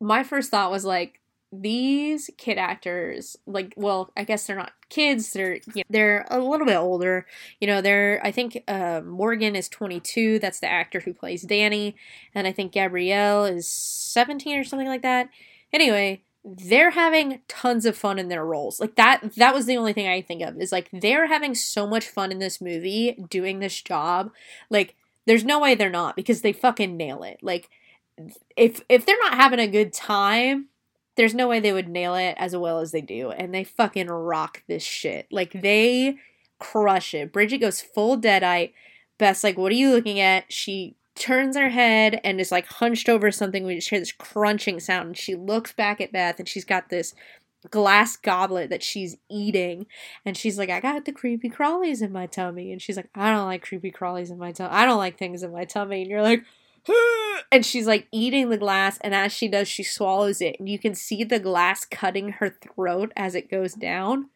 [0.00, 1.20] my first thought was like,
[1.62, 5.32] these kid actors, like, well, I guess they're not kids.
[5.32, 7.26] They're you know, they're a little bit older.
[7.60, 10.38] You know, they're I think uh, Morgan is 22.
[10.38, 11.96] That's the actor who plays Danny,
[12.34, 15.28] and I think Gabrielle is 17 or something like that.
[15.72, 18.78] Anyway, they're having tons of fun in their roles.
[18.78, 21.86] Like that that was the only thing I think of is like they're having so
[21.86, 24.30] much fun in this movie doing this job.
[24.68, 24.94] Like
[25.26, 27.38] there's no way they're not because they fucking nail it.
[27.42, 27.70] Like
[28.56, 30.68] if if they're not having a good time,
[31.16, 33.30] there's no way they would nail it as well as they do.
[33.30, 35.26] And they fucking rock this shit.
[35.30, 36.16] Like they
[36.58, 37.32] crush it.
[37.32, 38.72] Bridget goes full deadite.
[39.18, 40.52] Beth's like, what are you looking at?
[40.52, 43.64] She turns her head and is like hunched over something.
[43.64, 45.06] We just hear this crunching sound.
[45.06, 47.14] And she looks back at Beth and she's got this
[47.70, 49.86] glass goblet that she's eating.
[50.24, 52.72] And she's like, I got the creepy crawlies in my tummy.
[52.72, 54.70] And she's like, I don't like creepy crawlies in my tummy.
[54.72, 56.02] I don't like things in my tummy.
[56.02, 56.42] And you're like,
[57.52, 60.78] and she's like eating the glass and as she does she swallows it and you
[60.78, 64.28] can see the glass cutting her throat as it goes down.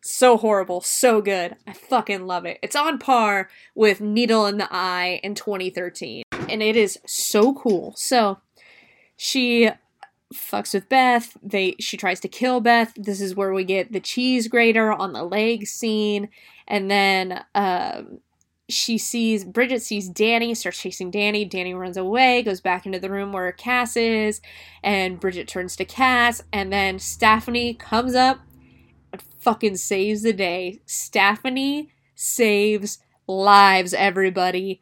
[0.00, 0.80] So horrible.
[0.80, 1.56] So good.
[1.66, 2.58] I fucking love it.
[2.62, 7.94] It's on par with needle in the eye in 2013 and it is so cool.
[7.96, 8.38] So
[9.16, 9.70] she
[10.34, 11.36] fucks with beth.
[11.42, 12.92] They she tries to kill beth.
[12.96, 16.28] This is where we get the cheese grater on the leg scene.
[16.66, 18.20] And then um
[18.68, 21.44] she sees Bridget sees Danny, starts chasing Danny.
[21.44, 24.40] Danny runs away, goes back into the room where Cass is,
[24.82, 28.40] and Bridget turns to Cass, and then Stephanie comes up
[29.12, 30.80] and fucking saves the day.
[30.84, 34.80] Stephanie saves lives, everybody.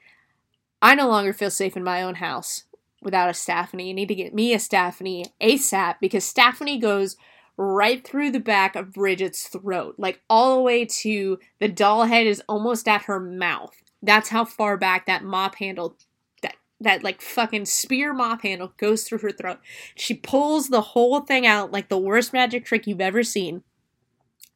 [0.82, 2.64] I no longer feel safe in my own house
[3.02, 3.88] without a Stephanie.
[3.88, 7.16] You need to get me a Stephanie ASAP because Stephanie goes
[7.56, 12.26] right through the back of Bridget's throat, like all the way to the doll head
[12.26, 13.74] is almost at her mouth.
[14.02, 15.96] That's how far back that mop handle
[16.42, 19.58] that that like fucking spear mop handle goes through her throat.
[19.94, 23.62] She pulls the whole thing out like the worst magic trick you've ever seen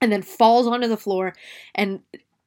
[0.01, 1.35] and then falls onto the floor
[1.75, 2.01] and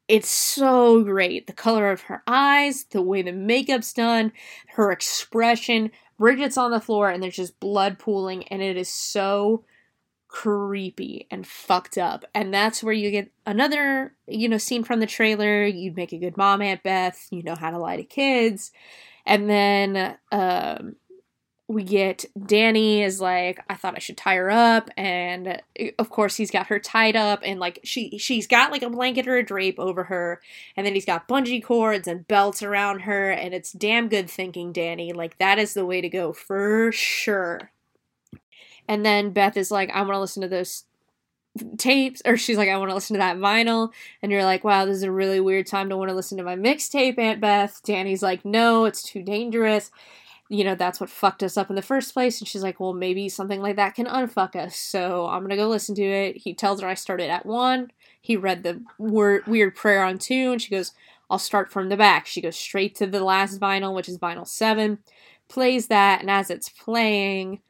[0.07, 1.47] it's so great.
[1.47, 4.33] The color of her eyes, the way the makeup's done,
[4.75, 5.91] her expression.
[6.19, 9.63] Bridget's on the floor and there's just blood pooling, and it is so
[10.33, 12.25] creepy and fucked up.
[12.33, 15.63] And that's where you get another, you know, scene from the trailer.
[15.63, 17.27] You'd make a good mom, Aunt Beth.
[17.29, 18.71] You know how to lie to kids.
[19.27, 20.95] And then um,
[21.67, 25.61] we get Danny is like, I thought I should tie her up, and
[25.99, 29.27] of course he's got her tied up, and like she she's got like a blanket
[29.27, 30.41] or a drape over her,
[30.75, 34.73] and then he's got bungee cords and belts around her, and it's damn good thinking,
[34.73, 35.13] Danny.
[35.13, 37.69] Like that is the way to go for sure.
[38.87, 40.83] And then Beth is like, I want to listen to those
[41.77, 43.91] tapes, or she's like, I want to listen to that vinyl.
[44.21, 46.43] And you're like, wow, this is a really weird time to want to listen to
[46.43, 47.79] my mixtape, Aunt Beth.
[47.83, 49.91] Danny's like, no, it's too dangerous.
[50.49, 52.39] You know, that's what fucked us up in the first place.
[52.39, 54.75] And she's like, well, maybe something like that can unfuck us.
[54.75, 56.37] So I'm to go listen to it.
[56.37, 57.91] He tells her I started at one.
[58.19, 60.51] He read the weird prayer on two.
[60.51, 60.91] And she goes,
[61.29, 62.25] I'll start from the back.
[62.25, 64.99] She goes straight to the last vinyl, which is vinyl seven,
[65.47, 66.21] plays that.
[66.21, 67.61] And as it's playing,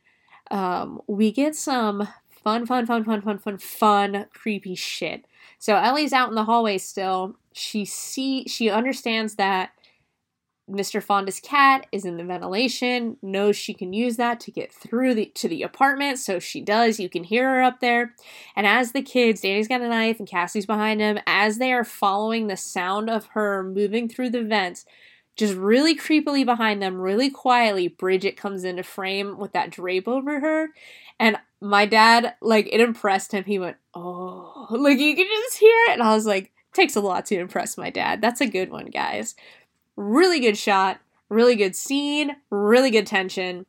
[0.53, 5.25] um, we get some fun, fun, fun, fun, fun, fun, fun, creepy shit.
[5.57, 7.35] So Ellie's out in the hallway still.
[7.53, 9.71] She see she understands that
[10.69, 11.01] Mr.
[11.01, 15.25] Fonda's cat is in the ventilation, knows she can use that to get through the,
[15.35, 16.99] to the apartment, so she does.
[16.99, 18.13] You can hear her up there.
[18.55, 21.83] And as the kids, Danny's got a knife and Cassie's behind him, as they are
[21.83, 24.85] following the sound of her moving through the vents,
[25.35, 30.39] just really creepily behind them, really quietly, Bridget comes into frame with that drape over
[30.39, 30.69] her.
[31.19, 33.43] And my dad, like, it impressed him.
[33.43, 35.93] He went, Oh, like, you can just hear it.
[35.93, 38.19] And I was like, Takes a lot to impress my dad.
[38.19, 39.35] That's a good one, guys.
[39.95, 43.67] Really good shot, really good scene, really good tension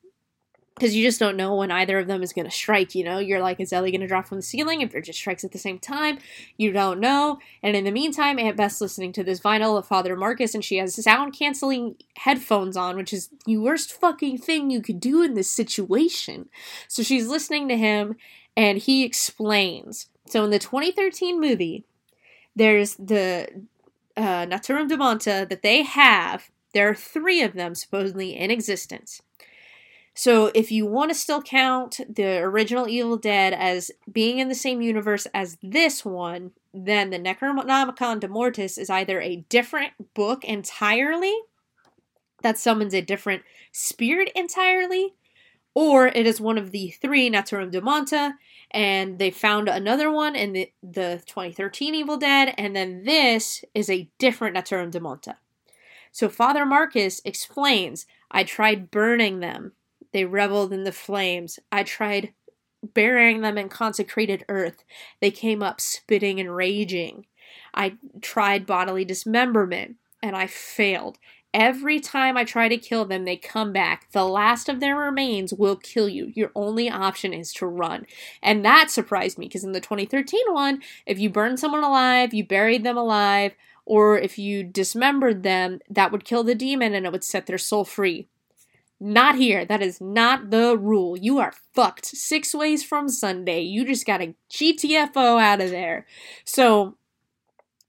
[0.74, 2.94] because you just don't know when either of them is going to strike.
[2.94, 4.80] You know, you're like, is Ellie going to drop from the ceiling?
[4.80, 6.18] If it just strikes at the same time,
[6.56, 7.38] you don't know.
[7.62, 10.78] And in the meantime, Aunt Beth's listening to this vinyl of Father Marcus, and she
[10.78, 15.34] has sound canceling headphones on, which is the worst fucking thing you could do in
[15.34, 16.48] this situation.
[16.88, 18.16] So she's listening to him,
[18.56, 20.08] and he explains.
[20.28, 21.84] So in the 2013 movie,
[22.56, 23.48] there's the
[24.16, 26.50] uh, Naturom Demonto that they have.
[26.72, 29.22] There are three of them supposedly in existence.
[30.14, 34.54] So if you want to still count the original Evil Dead as being in the
[34.54, 40.44] same universe as this one, then the Necronomicon de Mortis is either a different book
[40.44, 41.34] entirely
[42.42, 43.42] that summons a different
[43.72, 45.14] spirit entirely,
[45.74, 48.34] or it is one of the three Naturom Demonto,
[48.70, 53.90] and they found another one in the, the 2013 Evil Dead, and then this is
[53.90, 55.34] a different Naturom Demonto.
[56.12, 59.72] So Father Marcus explains, I tried burning them
[60.14, 61.58] They reveled in the flames.
[61.72, 62.32] I tried
[62.94, 64.84] burying them in consecrated earth.
[65.20, 67.26] They came up spitting and raging.
[67.74, 71.18] I tried bodily dismemberment and I failed.
[71.52, 74.12] Every time I try to kill them, they come back.
[74.12, 76.30] The last of their remains will kill you.
[76.36, 78.06] Your only option is to run.
[78.40, 82.46] And that surprised me because in the 2013 one, if you burned someone alive, you
[82.46, 87.10] buried them alive, or if you dismembered them, that would kill the demon and it
[87.10, 88.28] would set their soul free.
[89.00, 89.64] Not here.
[89.64, 91.16] That is not the rule.
[91.16, 93.60] You are fucked six ways from Sunday.
[93.60, 96.06] You just got a GTFO out of there.
[96.44, 96.96] So,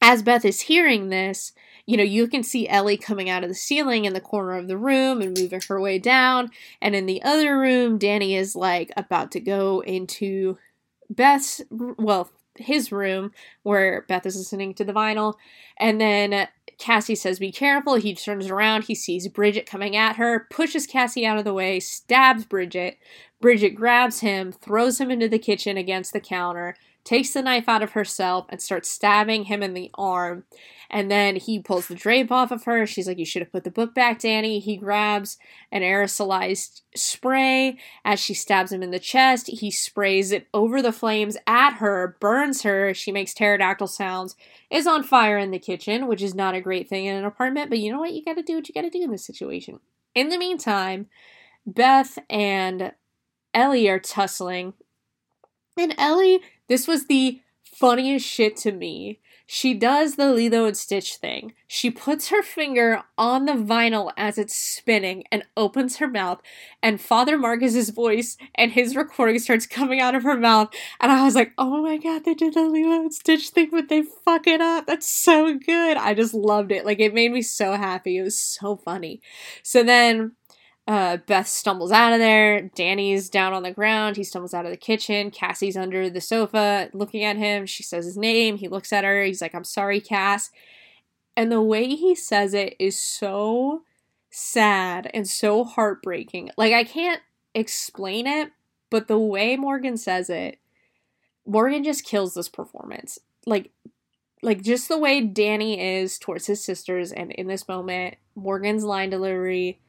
[0.02, 1.54] as Beth is hearing this,
[1.86, 4.68] you know, you can see Ellie coming out of the ceiling in the corner of
[4.68, 6.50] the room and moving her way down.
[6.82, 10.58] And in the other room, Danny is like about to go into
[11.10, 13.32] Beth's, well, his room
[13.64, 15.36] where Beth is listening to the vinyl.
[15.78, 16.48] And then
[16.78, 17.96] Cassie says, Be careful.
[17.96, 18.86] He turns around.
[18.86, 22.98] He sees Bridget coming at her, pushes Cassie out of the way, stabs Bridget.
[23.42, 26.76] Bridget grabs him, throws him into the kitchen against the counter
[27.06, 30.44] takes the knife out of herself and starts stabbing him in the arm.
[30.90, 32.86] And then he pulls the drape off of her.
[32.86, 34.60] She's like, You should have put the book back, Danny.
[34.60, 35.38] He grabs
[35.72, 37.78] an aerosolized spray.
[38.04, 42.18] As she stabs him in the chest, he sprays it over the flames at her,
[42.20, 42.94] burns her.
[42.94, 44.36] She makes pterodactyl sounds,
[44.70, 47.70] is on fire in the kitchen, which is not a great thing in an apartment.
[47.70, 48.14] But you know what?
[48.14, 49.80] You gotta do what you gotta do in this situation.
[50.14, 51.08] In the meantime,
[51.66, 52.94] Beth and
[53.56, 54.74] Ellie are tussling.
[55.78, 59.20] And Ellie this was the funniest shit to me.
[59.48, 61.54] She does the Lilo and Stitch thing.
[61.68, 66.42] She puts her finger on the vinyl as it's spinning and opens her mouth,
[66.82, 70.74] and Father Marcus's voice and his recording starts coming out of her mouth.
[71.00, 73.88] And I was like, oh my god, they did the Lilo and Stitch thing, but
[73.88, 74.88] they fuck it up.
[74.88, 75.98] That's so good.
[75.98, 76.84] I just loved it.
[76.84, 78.18] Like, it made me so happy.
[78.18, 79.22] It was so funny.
[79.62, 80.32] So then
[80.88, 82.62] uh, Beth stumbles out of there.
[82.62, 84.18] Danny's down on the ground.
[84.18, 85.32] He stumbles out of the kitchen.
[85.32, 87.66] Cassie's under the sofa looking at him.
[87.66, 88.58] She says his name.
[88.58, 89.24] He looks at her.
[89.24, 90.52] He's like, I'm sorry, Cass.
[91.36, 93.82] And the way he says it is so
[94.30, 96.52] sad and so heartbreaking.
[96.56, 97.22] Like, I can't
[97.56, 98.52] explain it,
[98.92, 100.60] but the way Morgan says it,
[101.48, 103.18] Morgan just kills this performance.
[103.48, 103.72] Like,
[104.44, 109.10] like just the way Danny is towards his sisters and in this moment, Morgan's line
[109.10, 109.80] delivery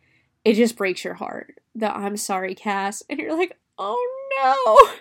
[0.46, 3.02] it just breaks your heart that I'm sorry, Cass.
[3.10, 4.92] And you're like, oh no.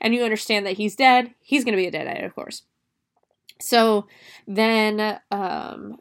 [0.00, 1.32] And you understand that he's dead.
[1.42, 2.62] He's going to be a deadite, of course.
[3.60, 4.08] So
[4.48, 5.98] then um,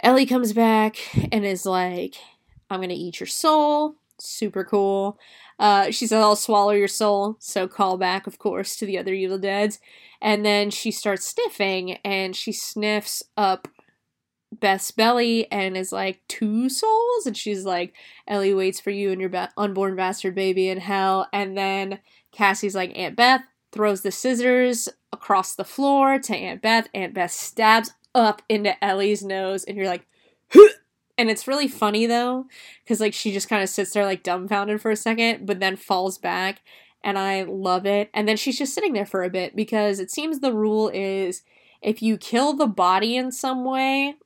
[0.00, 0.96] Ellie comes back
[1.30, 2.14] and is like,
[2.70, 3.96] I'm going to eat your soul.
[4.18, 5.18] Super cool.
[5.58, 7.36] Uh, she says, I'll swallow your soul.
[7.38, 9.78] So call back, of course, to the other Evil Deads.
[10.22, 13.68] And then she starts sniffing and she sniffs up
[14.60, 17.94] Beth's belly and is like two souls, and she's like,
[18.26, 21.28] Ellie waits for you and your unborn bastard baby in hell.
[21.32, 22.00] And then
[22.32, 23.42] Cassie's like, Aunt Beth
[23.72, 26.88] throws the scissors across the floor to Aunt Beth.
[26.94, 30.06] Aunt Beth stabs up into Ellie's nose, and you're like,
[31.16, 32.46] and it's really funny though,
[32.82, 35.76] because like she just kind of sits there like dumbfounded for a second, but then
[35.76, 36.62] falls back,
[37.02, 38.10] and I love it.
[38.14, 41.42] And then she's just sitting there for a bit because it seems the rule is
[41.82, 44.16] if you kill the body in some way,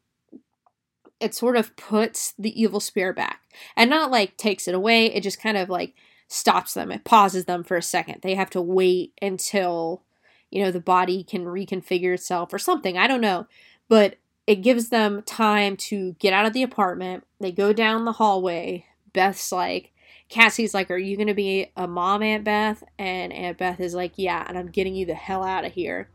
[1.21, 3.43] it sort of puts the evil spirit back.
[3.77, 5.95] And not like takes it away it just kind of like
[6.29, 8.21] stops them it pauses them for a second.
[8.23, 10.03] They have to wait until
[10.51, 13.47] you know the body can reconfigure itself or something i don't know.
[13.89, 14.17] But
[14.47, 18.87] it gives them time to get out of the apartment they go down the hallway
[19.13, 19.93] beth's like
[20.29, 22.85] cassie's like are you going to be a mom aunt beth?
[22.99, 26.09] And aunt beth is like yeah and i'm getting you the hell out of here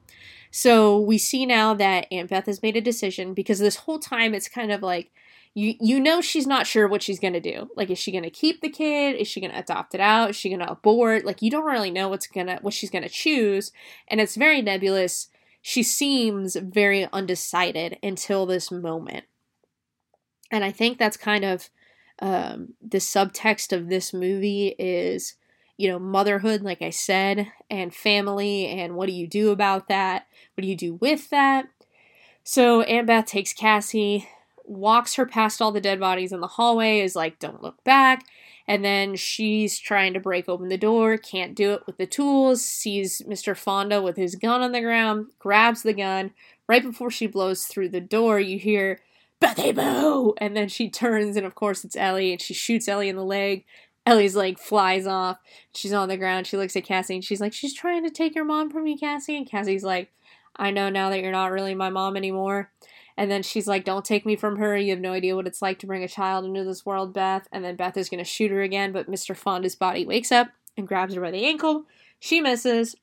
[0.56, 4.36] so we see now that Aunt Beth has made a decision because this whole time
[4.36, 5.10] it's kind of like
[5.56, 7.72] you you know she's not sure what she's gonna do.
[7.76, 9.16] Like, is she gonna keep the kid?
[9.16, 10.30] Is she gonna adopt it out?
[10.30, 11.26] Is she gonna abort?
[11.26, 13.72] Like, you don't really know what's gonna what she's gonna choose,
[14.08, 15.30] and it's very nebulous.
[15.64, 19.26] She seems very undecided until this moment,
[20.51, 21.72] and I think that's kind of
[22.20, 25.34] um, the subtext of this movie is
[25.84, 30.28] you know, motherhood, like I said, and family, and what do you do about that?
[30.56, 31.66] What do you do with that?
[32.42, 34.26] So Aunt Beth takes Cassie,
[34.64, 38.24] walks her past all the dead bodies in the hallway, is like, don't look back.
[38.66, 42.64] And then she's trying to break open the door, can't do it with the tools,
[42.64, 43.54] sees Mr.
[43.54, 46.32] Fonda with his gun on the ground, grabs the gun.
[46.66, 49.02] Right before she blows through the door, you hear,
[49.44, 50.34] Bethy Boo!
[50.38, 53.26] And then she turns, and of course it's Ellie, and she shoots Ellie in the
[53.26, 53.66] leg.
[54.06, 55.38] Ellie's like flies off.
[55.74, 56.47] She's on the ground.
[56.47, 58.97] She looks at Cassie and she's like, She's trying to take your mom from you,
[58.97, 59.38] Cassie.
[59.38, 60.12] And Cassie's like,
[60.56, 62.72] I know now that you're not really my mom anymore.
[63.16, 64.76] And then she's like, Don't take me from her.
[64.76, 67.47] You have no idea what it's like to bring a child into this world, Beth.
[67.51, 69.36] And then Beth is going to shoot her again, but Mr.
[69.36, 71.86] Fonda's body wakes up and grabs her by the ankle.
[72.20, 72.95] She misses.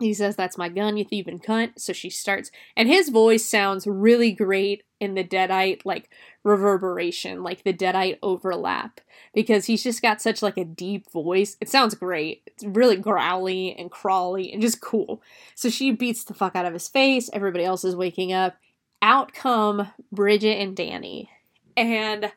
[0.00, 1.78] He says, That's my gun, you thieving cunt.
[1.78, 6.10] So she starts, and his voice sounds really great in the Deadite, like
[6.42, 9.00] reverberation, like the Deadite overlap,
[9.34, 11.56] because he's just got such like a deep voice.
[11.60, 12.42] It sounds great.
[12.46, 15.22] It's really growly and crawly and just cool.
[15.54, 17.28] So she beats the fuck out of his face.
[17.32, 18.56] Everybody else is waking up.
[19.02, 21.30] Out come Bridget and Danny.
[21.76, 22.32] And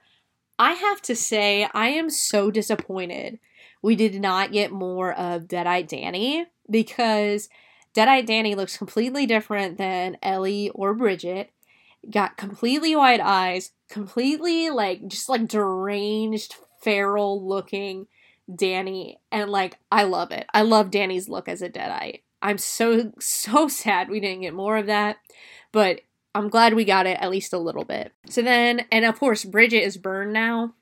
[0.59, 3.39] I have to say, I am so disappointed
[3.83, 7.49] we did not get more of Deadite Danny because
[7.93, 11.51] Deadite Danny looks completely different than Ellie or Bridget.
[12.09, 18.07] Got completely wide eyes, completely like just like deranged, feral looking
[18.53, 19.19] Danny.
[19.31, 20.45] And like, I love it.
[20.53, 22.21] I love Danny's look as a Deadite.
[22.41, 25.17] I'm so, so sad we didn't get more of that.
[25.71, 26.01] But
[26.35, 28.11] I'm glad we got it at least a little bit.
[28.27, 30.73] So then, and of course, Bridget is burned now,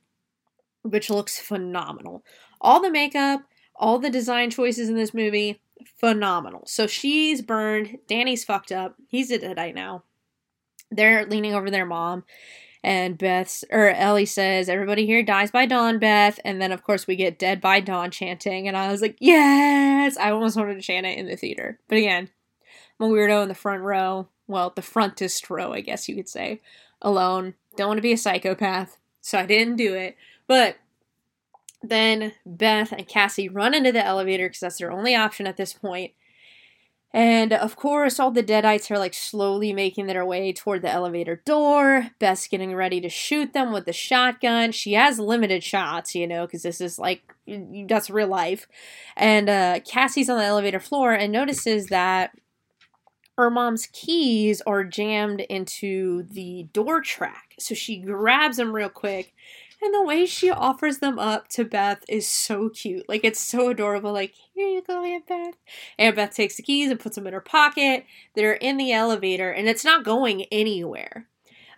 [0.81, 2.23] which looks phenomenal.
[2.59, 3.41] All the makeup,
[3.75, 5.61] all the design choices in this movie,
[5.97, 6.63] phenomenal.
[6.65, 7.99] So she's burned.
[8.07, 8.95] Danny's fucked up.
[9.07, 10.03] He's a deadite now.
[10.89, 12.23] They're leaning over their mom.
[12.83, 16.39] And Beth or Ellie says, Everybody here dies by dawn, Beth.
[16.43, 18.67] And then, of course, we get dead by dawn chanting.
[18.67, 20.17] And I was like, Yes!
[20.17, 21.79] I almost wanted to chant it in the theater.
[21.87, 22.29] But again,
[22.99, 24.29] I'm a weirdo in the front row.
[24.47, 26.61] Well, the frontest row, I guess you could say.
[27.01, 27.53] Alone.
[27.77, 28.97] Don't want to be a psychopath.
[29.21, 30.17] So I didn't do it.
[30.47, 30.77] But
[31.83, 35.73] then Beth and Cassie run into the elevator because that's their only option at this
[35.73, 36.13] point.
[37.13, 41.41] And of course, all the Deadites are like slowly making their way toward the elevator
[41.45, 42.07] door.
[42.19, 44.71] Beth's getting ready to shoot them with the shotgun.
[44.71, 47.21] She has limited shots, you know, because this is like,
[47.89, 48.65] that's real life.
[49.17, 52.31] And uh, Cassie's on the elevator floor and notices that
[53.37, 57.55] her mom's keys are jammed into the door track.
[57.59, 59.33] So she grabs them real quick
[59.81, 63.07] and the way she offers them up to Beth is so cute.
[63.09, 64.13] Like, it's so adorable.
[64.13, 65.55] Like, here you go, Aunt Beth.
[65.97, 68.05] Aunt Beth takes the keys and puts them in her pocket.
[68.35, 71.27] They're in the elevator, and it's not going anywhere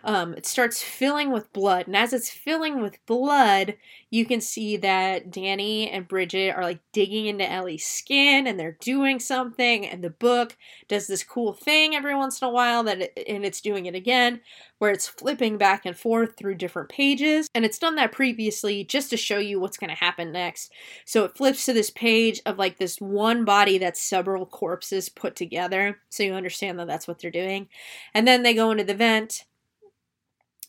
[0.04, 1.86] um, it starts filling with blood.
[1.86, 3.76] And as it's filling with blood,
[4.10, 8.76] you can see that Danny and Bridget are like digging into Ellie's skin and they're
[8.80, 9.86] doing something.
[9.86, 10.56] And the book
[10.88, 13.94] does this cool thing every once in a while that it, and it's doing it
[13.94, 14.40] again
[14.78, 17.48] where it's flipping back and forth through different pages.
[17.54, 20.70] And it's done that previously just to show you what's going to happen next.
[21.06, 25.34] So it flips to this page of like this one body that's several corpses put
[25.34, 25.98] together.
[26.10, 27.68] So you understand that that's what they're doing.
[28.12, 29.44] And then they go into the vent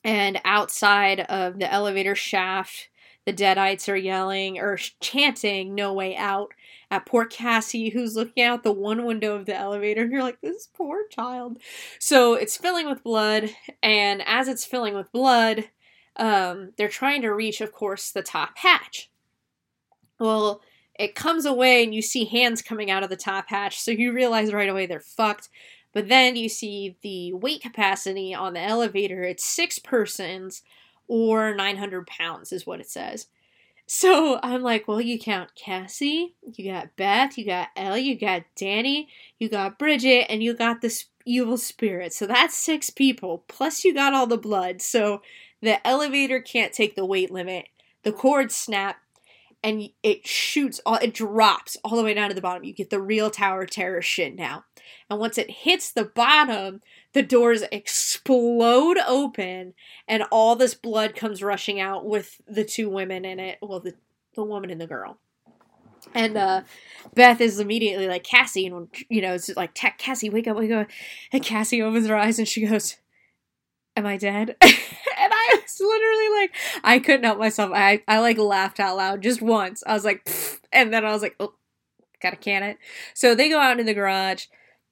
[0.05, 2.89] and outside of the elevator shaft,
[3.25, 6.53] the Deadites are yelling or chanting "No way out"
[6.91, 10.41] at poor Cassie, who's looking out the one window of the elevator, and you're like,
[10.41, 11.59] "This poor child."
[11.99, 15.71] So it's filling with blood, and as it's filling with blood,
[16.17, 19.09] um, they're trying to reach, of course, the top hatch.
[20.19, 20.61] Well,
[20.97, 24.13] it comes away, and you see hands coming out of the top hatch, so you
[24.13, 25.49] realize right away they're fucked.
[25.95, 30.61] But then you see the weight capacity on the elevator, it's six persons
[31.07, 33.27] or 900 pounds, is what it says.
[33.87, 38.43] So I'm like, well, you count Cassie, you got Beth, you got Ellie, you got
[38.57, 39.07] Danny,
[39.39, 42.11] you got Bridget, and you got this evil spirit.
[42.11, 43.45] So that's six people.
[43.47, 44.81] Plus, you got all the blood.
[44.81, 45.21] So
[45.61, 47.67] the elevator can't take the weight limit.
[48.03, 48.97] The cords snap,
[49.63, 52.65] and it shoots all it drops all the way down to the bottom.
[52.65, 54.65] You get the real Tower Terror shit now.
[55.09, 56.81] And once it hits the bottom,
[57.13, 59.73] the doors explode open
[60.07, 63.57] and all this blood comes rushing out with the two women in it.
[63.61, 63.95] Well, the
[64.35, 65.17] the woman and the girl.
[66.13, 66.61] And uh,
[67.15, 70.87] Beth is immediately like Cassie, and you know, it's like Cassie, wake up, wake up.
[71.31, 72.97] And Cassie opens her eyes and she goes,
[73.95, 74.55] "Am I dead?"
[75.17, 77.71] and I was literally like, I couldn't help myself.
[77.73, 79.83] I, I like laughed out loud just once.
[79.85, 80.59] I was like, Pfft.
[80.71, 81.53] and then I was like, oh,
[82.21, 82.77] gotta can it.
[83.13, 84.45] So they go out in the garage.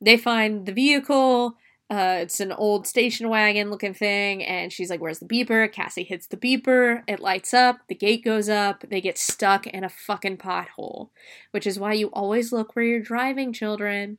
[0.03, 1.55] They find the vehicle.
[1.89, 5.71] Uh, it's an old station wagon looking thing, and she's like, Where's the beeper?
[5.71, 9.83] Cassie hits the beeper, it lights up, the gate goes up, they get stuck in
[9.83, 11.09] a fucking pothole,
[11.51, 14.17] which is why you always look where you're driving, children.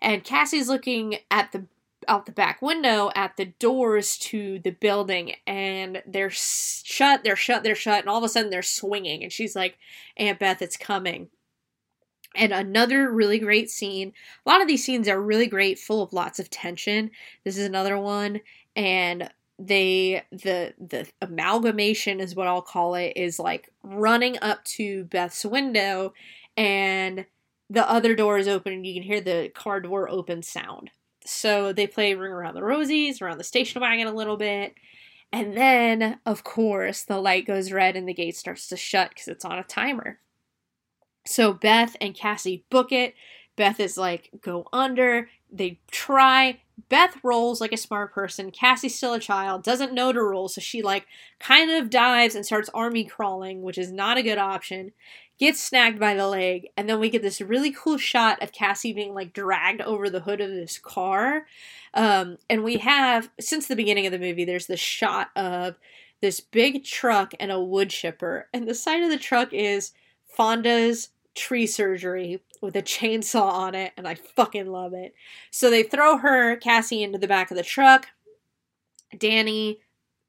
[0.00, 1.66] And Cassie's looking at the
[2.08, 7.62] out the back window at the doors to the building and they're shut, they're shut,
[7.62, 9.22] they're shut, and all of a sudden they're swinging.
[9.22, 9.78] And she's like,
[10.16, 11.28] Aunt Beth, it's coming.
[12.34, 14.12] And another really great scene.
[14.44, 17.10] A lot of these scenes are really great, full of lots of tension.
[17.44, 18.40] This is another one.
[18.74, 25.04] And they the the amalgamation is what I'll call it is like running up to
[25.04, 26.14] Beth's window
[26.56, 27.26] and
[27.70, 30.90] the other door is open and you can hear the car door open sound
[31.24, 34.74] so they play Ring Around the Rosies, around the station wagon a little bit.
[35.32, 39.28] And then, of course, the light goes red and the gate starts to shut because
[39.28, 40.18] it's on a timer.
[41.24, 43.14] So Beth and Cassie book it.
[43.56, 45.28] Beth is like, go under.
[45.50, 46.60] They try.
[46.88, 48.50] Beth rolls like a smart person.
[48.50, 51.06] Cassie's still a child, doesn't know to roll, so she like
[51.38, 54.92] kind of dives and starts army crawling, which is not a good option.
[55.38, 58.92] Gets snagged by the leg, and then we get this really cool shot of Cassie
[58.92, 61.46] being like dragged over the hood of this car.
[61.94, 65.76] Um, and we have, since the beginning of the movie, there's this shot of
[66.20, 69.92] this big truck and a wood chipper, and the side of the truck is
[70.32, 75.14] Fonda's tree surgery with a chainsaw on it, and I fucking love it.
[75.50, 78.08] So they throw her, Cassie, into the back of the truck.
[79.18, 79.80] Danny,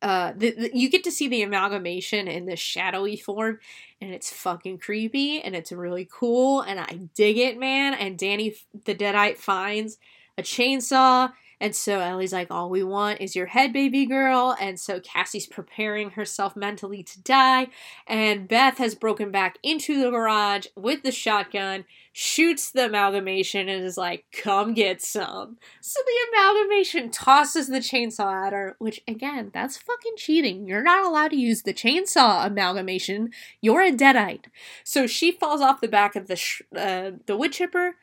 [0.01, 3.59] uh, the, the, you get to see the amalgamation in this shadowy form,
[4.01, 7.93] and it's fucking creepy, and it's really cool, and I dig it, man.
[7.93, 9.97] And Danny, the Deadite, finds
[10.37, 11.31] a chainsaw
[11.63, 14.53] and so Ellie's like, All we want is your head, baby girl.
[14.59, 17.69] And so Cassie's preparing herself mentally to die.
[18.05, 23.85] And Beth has broken back into the garage with the shotgun, shoots the amalgamation, and
[23.85, 25.55] is like, Come get some.
[25.79, 30.67] So the amalgamation tosses the chainsaw at her, which, again, that's fucking cheating.
[30.67, 33.29] You're not allowed to use the chainsaw amalgamation.
[33.61, 34.47] You're a deadite.
[34.83, 37.95] So she falls off the back of the, sh- uh, the wood chipper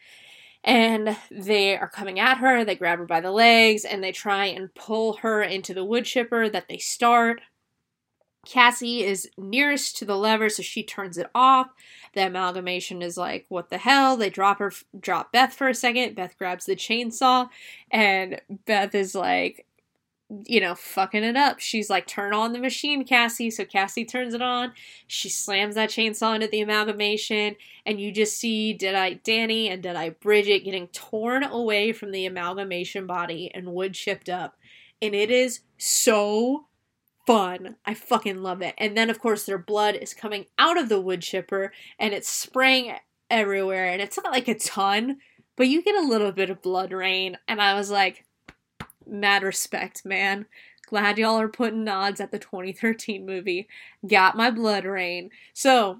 [0.64, 2.64] and they are coming at her.
[2.64, 6.04] They grab her by the legs and they try and pull her into the wood
[6.04, 7.40] chipper that they start.
[8.46, 11.68] Cassie is nearest to the lever, so she turns it off.
[12.14, 16.14] The amalgamation is like, "What the hell?" They drop her, drop Beth for a second.
[16.14, 17.50] Beth grabs the chainsaw,
[17.90, 19.66] and Beth is like,
[20.46, 21.58] you know, fucking it up.
[21.58, 23.50] She's like, turn on the machine, Cassie.
[23.50, 24.72] So Cassie turns it on.
[25.06, 30.20] She slams that chainsaw into the amalgamation, and you just see Deadite Danny and Deadite
[30.20, 34.56] Bridget getting torn away from the amalgamation body and wood chipped up.
[35.02, 36.66] And it is so
[37.26, 37.76] fun.
[37.84, 38.74] I fucking love it.
[38.78, 42.28] And then, of course, their blood is coming out of the wood chipper and it's
[42.28, 42.94] spraying
[43.30, 43.86] everywhere.
[43.86, 45.18] And it's not like a ton,
[45.56, 47.38] but you get a little bit of blood rain.
[47.48, 48.24] And I was like,
[49.10, 50.46] mad respect, man.
[50.86, 53.68] Glad y'all are putting nods at the 2013 movie.
[54.06, 55.30] Got my blood rain.
[55.52, 55.98] So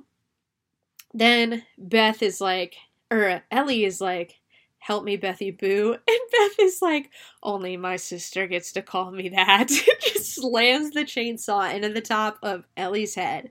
[1.14, 2.74] then Beth is like,
[3.10, 4.39] or Ellie is like,
[4.80, 5.96] help me, Bethy Boo.
[6.08, 7.10] And Beth is like,
[7.42, 9.68] only my sister gets to call me that.
[10.00, 13.50] Just slams the chainsaw into the top of Ellie's head.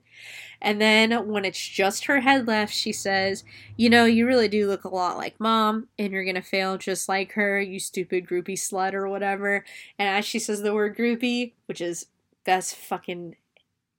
[0.61, 3.45] And then when it's just her head left, she says,
[3.77, 7.07] You know, you really do look a lot like mom, and you're gonna fail just
[7.07, 9.63] like her, you stupid groupie slut or whatever.
[9.97, 12.07] And as she says the word groupie, which is
[12.43, 13.37] Beth's fucking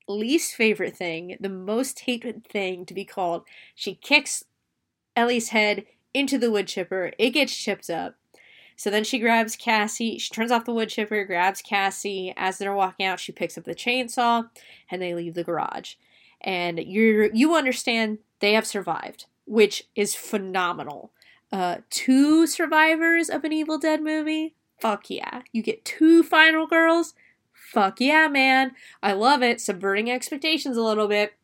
[0.06, 4.44] least favorite thing, the most hated thing to be called, she kicks
[5.16, 7.12] Ellie's head into the wood chipper.
[7.18, 8.16] It gets chipped up.
[8.76, 10.18] So then she grabs Cassie.
[10.18, 12.32] She turns off the wood chipper, grabs Cassie.
[12.36, 14.48] As they're walking out, she picks up the chainsaw,
[14.90, 15.94] and they leave the garage
[16.40, 21.12] and you you understand they have survived, which is phenomenal.
[21.52, 25.42] Uh, two survivors of an Evil Dead movie, fuck yeah!
[25.52, 27.14] You get two final girls,
[27.52, 28.72] fuck yeah, man!
[29.02, 29.60] I love it.
[29.60, 31.34] Subverting expectations a little bit,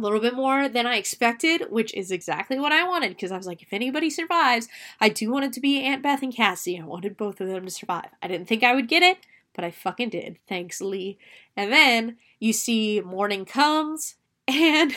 [0.00, 3.36] a little bit more than I expected, which is exactly what I wanted because I
[3.36, 4.68] was like, if anybody survives,
[5.00, 6.80] I do want it to be Aunt Beth and Cassie.
[6.80, 8.08] I wanted both of them to survive.
[8.22, 9.18] I didn't think I would get it,
[9.54, 10.38] but I fucking did.
[10.48, 11.18] Thanks, Lee.
[11.56, 14.16] And then you see morning comes
[14.48, 14.94] and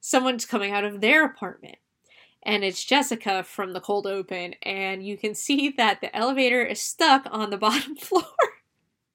[0.00, 1.78] someone's coming out of their apartment.
[2.42, 6.80] And it's Jessica from the cold open, and you can see that the elevator is
[6.80, 8.22] stuck on the bottom floor.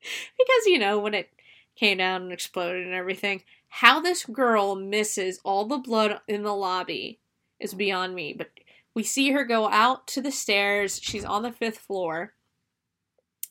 [0.01, 1.29] because, you know, when it
[1.75, 3.41] came down and exploded and everything,
[3.77, 7.19] how this girl misses all the blood in the lobby
[7.59, 8.31] is beyond me.
[8.31, 8.51] But
[8.93, 10.99] we see her go out to the stairs.
[11.01, 12.33] She's on the fifth floor.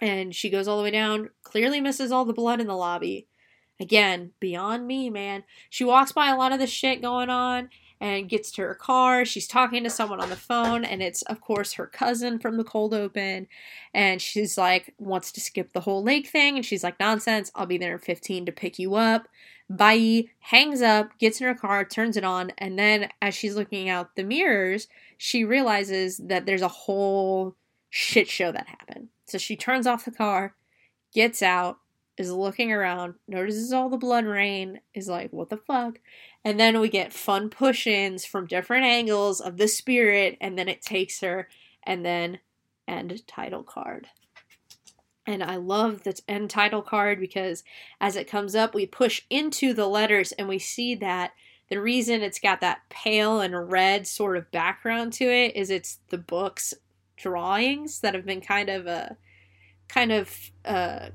[0.00, 3.26] And she goes all the way down, clearly misses all the blood in the lobby.
[3.80, 5.42] Again, beyond me, man.
[5.68, 7.68] She walks by a lot of the shit going on
[8.00, 9.24] and gets to her car.
[9.24, 12.64] She's talking to someone on the phone, and it's, of course, her cousin from the
[12.64, 13.48] cold open.
[13.92, 16.54] And she's like, wants to skip the whole lake thing.
[16.54, 17.50] And she's like, nonsense.
[17.56, 19.26] I'll be there in 15 to pick you up.
[19.76, 20.24] Bye.
[20.40, 22.52] Hangs up, gets in her car, turns it on.
[22.58, 24.86] And then, as she's looking out the mirrors,
[25.16, 27.56] she realizes that there's a whole
[27.88, 29.08] shit show that happened.
[29.26, 30.54] So she turns off the car,
[31.14, 31.78] gets out,
[32.18, 35.98] is looking around, notices all the blood rain, is like, what the fuck?
[36.44, 40.68] And then we get fun push ins from different angles of the spirit, and then
[40.68, 41.48] it takes her,
[41.82, 42.40] and then
[42.86, 44.08] end title card.
[45.26, 47.62] And I love the end title card because
[48.00, 51.32] as it comes up, we push into the letters and we see that
[51.70, 56.00] the reason it's got that pale and red sort of background to it is it's
[56.10, 56.74] the book's
[57.16, 59.16] drawings that have been kind of a
[59.88, 61.08] kind of uh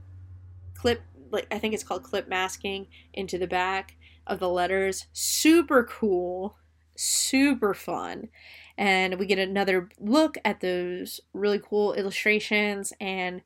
[0.73, 1.01] clip
[1.31, 5.07] like I think it's called clip masking into the back of the letters.
[5.13, 6.57] Super cool,
[6.95, 8.29] super fun.
[8.77, 13.41] And we get another look at those really cool illustrations and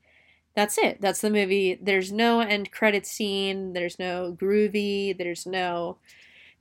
[0.55, 0.99] that's it.
[1.01, 1.79] That's the movie.
[1.81, 5.97] There's no end credit scene, there's no groovy, there's no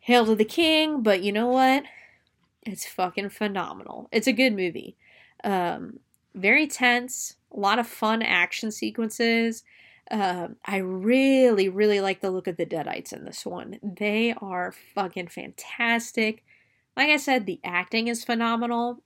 [0.00, 1.84] Hail to the King, but you know what?
[2.62, 4.08] It's fucking phenomenal.
[4.12, 4.96] It's a good movie.
[5.44, 6.00] Um,
[6.34, 9.62] very tense, a lot of fun action sequences.
[10.10, 13.78] Um, I really, really like the look of the Deadites in this one.
[13.82, 16.44] They are fucking fantastic.
[16.96, 19.02] Like I said, the acting is phenomenal.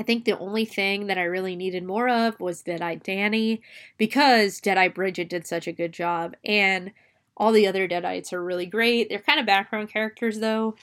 [0.00, 3.60] I think the only thing that I really needed more of was Deadite Danny
[3.98, 6.36] because Deadite Bridget did such a good job.
[6.42, 6.92] And
[7.36, 9.10] all the other Deadites are really great.
[9.10, 10.74] They're kind of background characters though.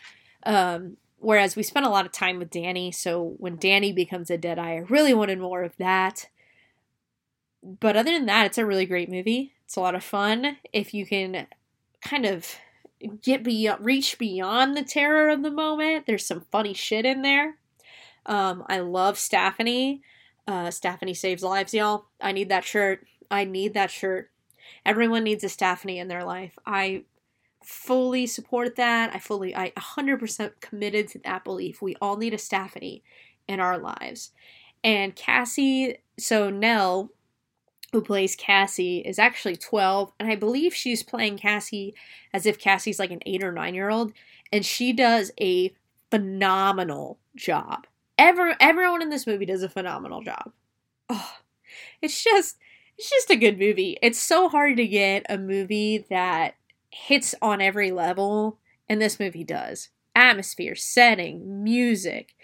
[0.44, 4.38] Um, whereas we spent a lot of time with Danny, so when Danny becomes a
[4.38, 6.30] Deadite, I really wanted more of that.
[7.64, 9.54] But other than that, it's a really great movie.
[9.66, 11.48] It's a lot of fun if you can
[12.04, 12.56] kind of
[13.24, 16.06] get beyond, reach beyond the terror of the moment.
[16.06, 17.58] There's some funny shit in there.
[18.28, 20.02] Um, I love Stephanie.
[20.48, 22.06] Uh, Stephanie saves lives, y'all.
[22.22, 23.06] I need that shirt.
[23.32, 24.32] I need that shirt.
[24.86, 26.58] Everyone needs a Stephanie in their life.
[26.66, 27.04] I
[27.64, 29.14] fully support that.
[29.14, 31.82] I fully, I 100% committed to that belief.
[31.82, 33.04] We all need a Stephanie
[33.48, 34.32] in our lives.
[34.84, 37.12] And Cassie, so Nell,
[37.92, 41.96] who plays Cassie, is actually 12, and I believe she's playing Cassie
[42.34, 44.14] as if Cassie's like an eight or nine year old,
[44.52, 45.74] and she does a
[46.12, 47.87] phenomenal job.
[48.18, 50.52] Ever, everyone in this movie does a phenomenal job.
[51.10, 51.34] Oh,
[52.02, 52.58] it's just
[52.98, 53.98] it's just a good movie.
[54.02, 56.56] It's so hard to get a movie that
[56.92, 59.90] hits on every level, and this movie does.
[60.16, 62.36] Atmosphere, setting, music,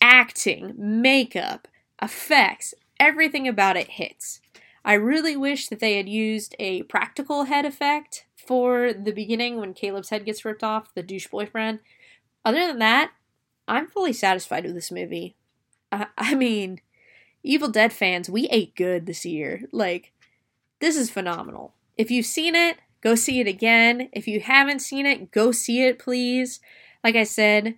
[0.00, 1.68] acting, makeup,
[2.00, 4.40] effects, everything about it hits.
[4.84, 9.74] I really wish that they had used a practical head effect for the beginning when
[9.74, 11.80] Caleb's head gets ripped off, the douche boyfriend.
[12.44, 13.12] Other than that,
[13.68, 15.36] I'm fully satisfied with this movie.
[15.92, 16.80] Uh, I mean,
[17.42, 19.62] Evil Dead fans, we ate good this year.
[19.72, 20.12] Like,
[20.80, 21.74] this is phenomenal.
[21.96, 24.08] If you've seen it, go see it again.
[24.12, 26.60] If you haven't seen it, go see it, please.
[27.02, 27.76] Like I said,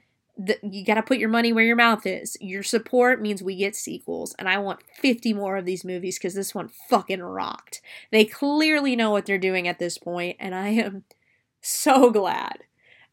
[0.63, 2.37] you got to put your money where your mouth is.
[2.41, 6.35] Your support means we get sequels, and I want 50 more of these movies because
[6.35, 7.81] this one fucking rocked.
[8.11, 11.05] They clearly know what they're doing at this point, and I am
[11.61, 12.65] so glad.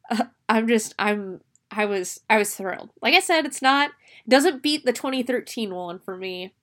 [0.09, 1.41] Uh, I'm just, I'm,
[1.77, 2.89] I was, I was thrilled.
[3.03, 3.91] Like I said, it's not
[4.27, 6.53] doesn't beat the 2013 one for me,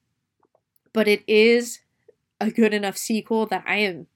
[0.92, 1.78] but it is
[2.40, 4.08] a good enough sequel that I am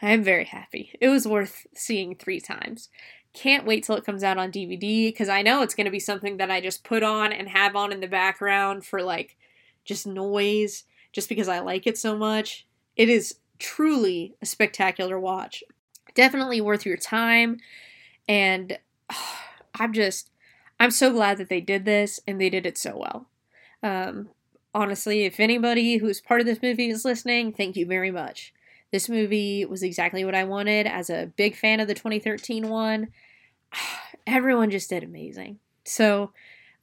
[0.04, 0.94] I am very happy.
[1.00, 2.90] It was worth seeing 3 times.
[3.34, 6.00] Can't wait till it comes out on DVD because I know it's going to be
[6.00, 9.36] something that I just put on and have on in the background for like
[9.84, 12.68] just noise just because I like it so much.
[12.96, 15.64] It is truly a spectacular watch.
[16.14, 17.58] Definitely worth your time
[18.28, 18.78] and
[19.80, 20.30] I'm just
[20.80, 23.28] I'm so glad that they did this and they did it so well.
[23.84, 24.30] Um,
[24.74, 28.54] honestly, if anybody who's part of this movie is listening, thank you very much.
[28.92, 33.10] This movie was exactly what I wanted as a big fan of the 2013 one.
[34.28, 35.60] Everyone just did amazing.
[35.86, 36.32] So,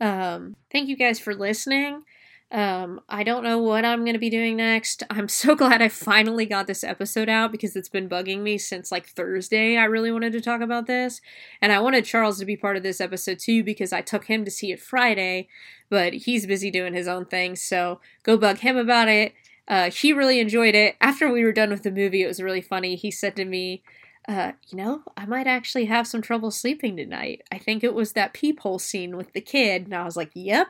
[0.01, 2.05] um, thank you guys for listening.
[2.51, 5.03] Um, I don't know what I'm going to be doing next.
[5.11, 8.91] I'm so glad I finally got this episode out because it's been bugging me since
[8.91, 9.77] like Thursday.
[9.77, 11.21] I really wanted to talk about this.
[11.61, 14.45] And I wanted Charles to be part of this episode too because I took him
[14.45, 15.49] to see it Friday,
[15.91, 17.57] but he's busy doing his own thing.
[17.57, 19.35] So go bug him about it.
[19.67, 20.97] Uh, he really enjoyed it.
[21.01, 22.97] After we were done with the movie, it was really funny.
[22.97, 23.83] He said to me,
[24.29, 27.43] uh, you know, I might actually have some trouble sleeping tonight.
[27.51, 29.87] I think it was that peephole scene with the kid.
[29.87, 30.69] And I was like, yep,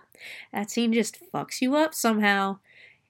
[0.52, 2.58] that scene just fucks you up somehow.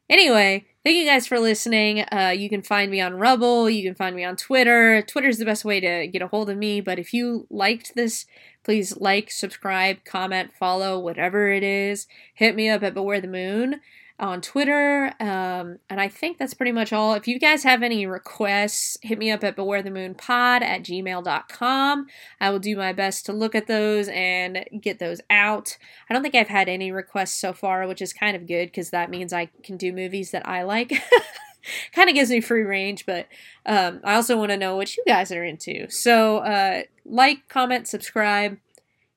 [0.08, 2.00] Anyway, thank you guys for listening.
[2.10, 3.68] Uh, you can find me on Rumble.
[3.68, 5.02] You can find me on Twitter.
[5.02, 6.80] Twitter's the best way to get a hold of me.
[6.80, 8.24] But if you liked this,
[8.64, 12.06] please like, subscribe, comment, follow, whatever it is.
[12.32, 13.80] Hit me up at Beware the Moon
[14.18, 15.12] on Twitter.
[15.20, 17.14] Um, and I think that's pretty much all.
[17.14, 22.06] If you guys have any requests, hit me up at bewarethemoonpod at gmail.com.
[22.40, 25.76] I will do my best to look at those and get those out.
[26.10, 28.90] I don't think I've had any requests so far, which is kind of good because
[28.90, 30.92] that means I can do movies that I like.
[31.92, 33.28] kind of gives me free range, but
[33.66, 35.88] um, I also want to know what you guys are into.
[35.90, 38.58] So, uh, like, comment, subscribe,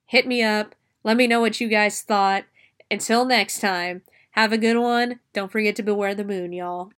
[0.06, 2.44] hit me up, let me know what you guys thought.
[2.90, 5.20] Until next time, have a good one.
[5.32, 6.92] Don't forget to beware the moon, y'all.